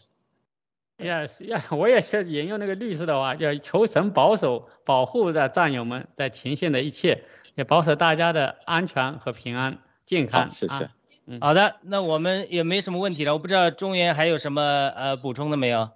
[0.98, 7.24] 呀呀，我也是引用那个律师的话，叫求神保守保护着战友们在前线的一切。
[7.54, 10.50] 也保守大家的安全和平安健康。
[10.50, 10.88] 谢谢。
[11.26, 13.32] 嗯，好的，那我们也没什么问题了。
[13.32, 14.62] 我不知道中原还有什么
[14.96, 15.90] 呃补充的没有？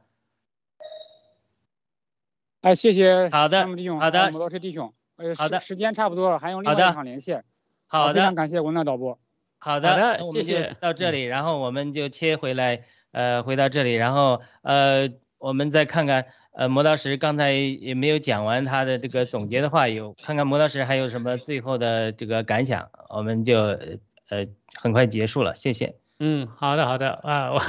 [2.61, 3.29] 哎，谢谢。
[3.31, 3.99] 好的，弟兄。
[3.99, 4.93] 好的，摩罗士弟兄。
[5.17, 7.45] 呃，好的，时间差不多了，还有另外一场连线。
[7.87, 8.15] 好的。
[8.15, 9.19] 非常感谢文娜导播。
[9.59, 10.77] 好的，谢谢。
[10.81, 16.27] 到这里，然后我们就切回来，呃，回到这里，然后呃，我们再看看。
[16.57, 25.97] 呃，磨刀石刚才也没有讲完他的这个总结的话，有看看磨刀石还有什么最后的这个感想，我们就呃很快结束了，谢谢。
[26.19, 27.61] 嗯，好的好的啊，我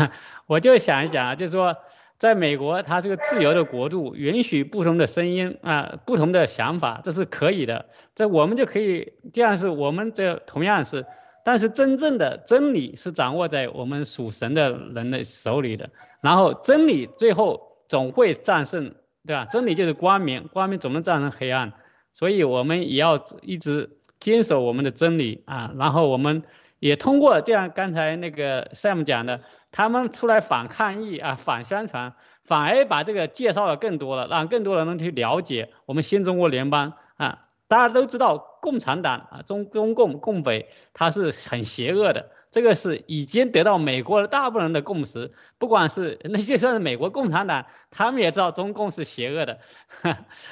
[0.46, 1.76] 我就想一想啊，就是说，
[2.18, 7.88] 在美国，它是个自由的国度，允许不同的声音啊，不同的想法，这是可以的。
[8.16, 11.06] 这我们就可以这样是，我们这同样是，
[11.44, 15.90] 但是真正的真理是掌握在我们属神的人的手里的，
[16.22, 17.68] 然后真理最后。
[17.88, 19.46] 总会战胜，对吧？
[19.46, 21.74] 真理就是光明，光明总能战胜黑暗，
[22.14, 25.72] 所以我们也要一直坚守我们的真理啊。
[25.78, 26.44] 然后我们
[26.80, 32.14] 也通过这样刚才那个 Sam 讲的，他们出来反抗议啊，反宣传，
[32.44, 37.46] 反而把这个介绍的更多了，让更多人能去了解我们新中国联邦啊。
[37.68, 42.32] 大家都知道，共产党啊，中中共共匪，他是很邪恶的。
[42.52, 49.60] 这个是已经得到美国的大部分人的共识，不管是那些算是美国共产党，他们也知道中共是邪恶的，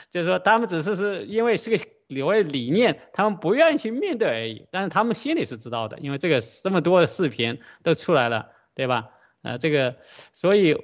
[0.10, 4.66] 就是说他们只是是因为是个所谓理念，他们不愿意去面对而已。
[4.72, 9.10] 但是他们心里是知道的，因为这个这么多的视频都出来了，对吧？
[9.42, 9.98] 呃，这个，
[10.34, 10.76] 所以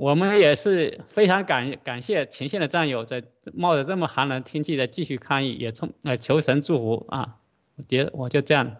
[0.00, 3.22] 我们也是非常感感谢前线的战友在
[3.52, 7.36] 冒着这么寒冷天气的继续抗疫，也冲呃求神祝福啊！
[7.76, 8.76] 我觉得我就这样。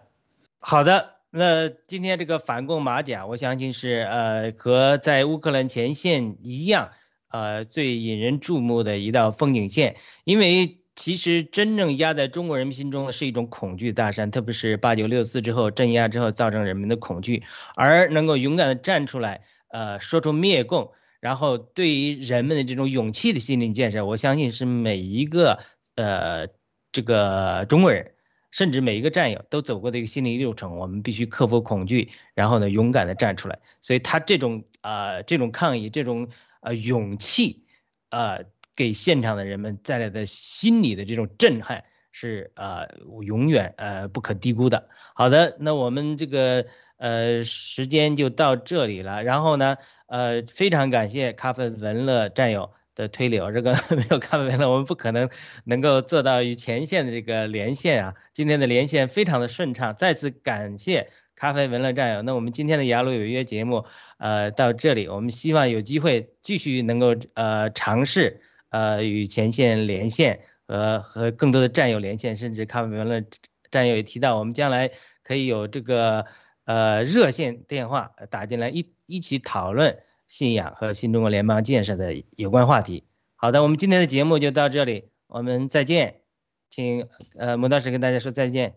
[0.57, 6.89] 好的，那今天这个反共马甲，我相信是呃和在乌克兰前线一样，
[7.29, 10.79] 呃最引人注目的一道风景线，因为。
[10.93, 17.43] 其实真正压在中国人民心中的是一种恐惧大山，特别是八九六四之后镇压之后，造成人们的恐惧，
[17.75, 20.91] 而能够勇敢的站出来，呃，说出灭共，
[21.21, 25.59] 然后对于人们的这种勇气的心理建设，我相信是每一个
[25.95, 26.49] 呃
[26.91, 28.11] 这个中国人，
[28.51, 30.75] 甚至每一个战友都走过的一个心理历程。
[30.75, 33.59] 我们必须克服恐惧，然后呢，勇敢的站出来。
[33.79, 36.27] 所以他这种呃这种抗议，这种
[36.59, 37.63] 呃勇气，
[38.09, 38.43] 呃。
[38.73, 42.87] 给现场的人们带来的心理的这种震撼是呃
[43.21, 44.87] 永远呃不可低估的。
[45.13, 46.65] 好的，那我们这个
[46.95, 49.23] 呃时间就到这里了。
[49.23, 49.75] 然后呢，
[50.11, 55.29] 呃非常感谢咖啡文乐战友的推流，这个 没有咖啡文乐，我们不可能
[55.63, 58.13] 能够做到与前线的这个连线啊。
[58.33, 62.21] 今天的连线非常的顺畅，再次感谢咖啡文乐战友。
[62.21, 63.85] 那我们今天的雅鲁有约节目
[64.17, 68.41] 呃到这里，我们希望有机会继续能够呃尝试。
[68.71, 73.21] 呃，与前线连线，和和更多的战友连线，甚至咖啡文乐
[73.69, 74.91] 战友也提到，我们将来
[75.23, 76.25] 可以有这个
[76.63, 83.03] 呃热线电话打进来，一一起讨论信仰和新中国联邦建设的有关话题。
[83.35, 86.21] 好的，我们今天的节目就到这里，我们再见，
[86.69, 88.75] 请呃穆大师跟大家说再见。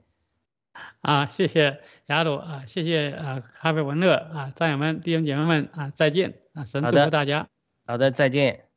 [1.00, 7.48] 啊，谢谢雅鲁啊，谢谢啊咖啡文乐啊战友们弟兄姐妹们啊，再见啊，神祝福大家。
[7.86, 8.73] 好的，再见。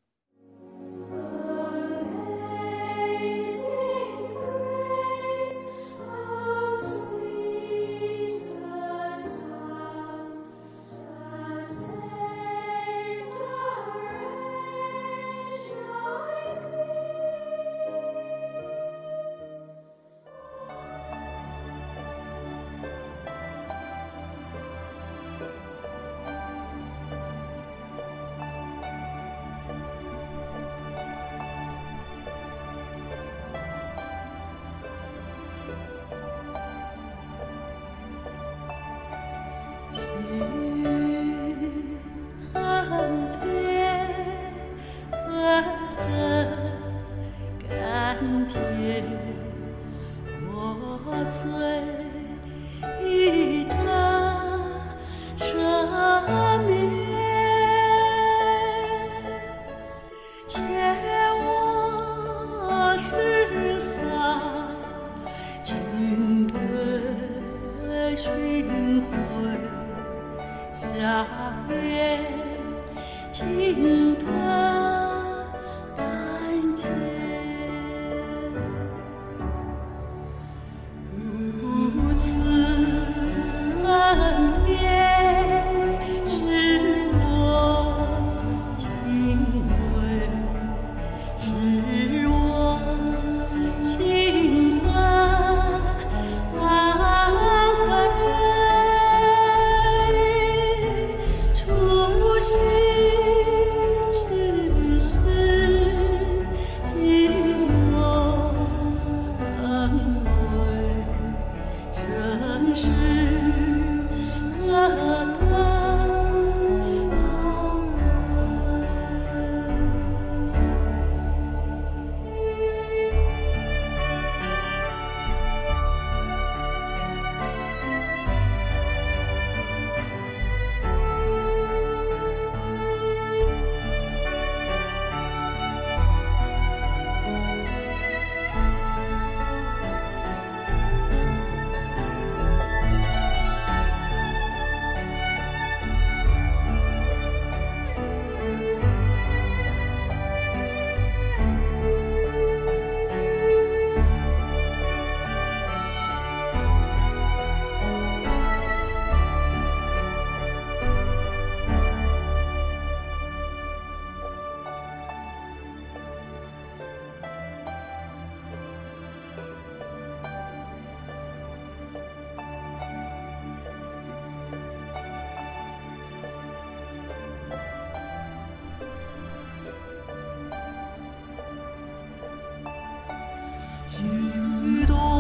[184.00, 185.17] 一朵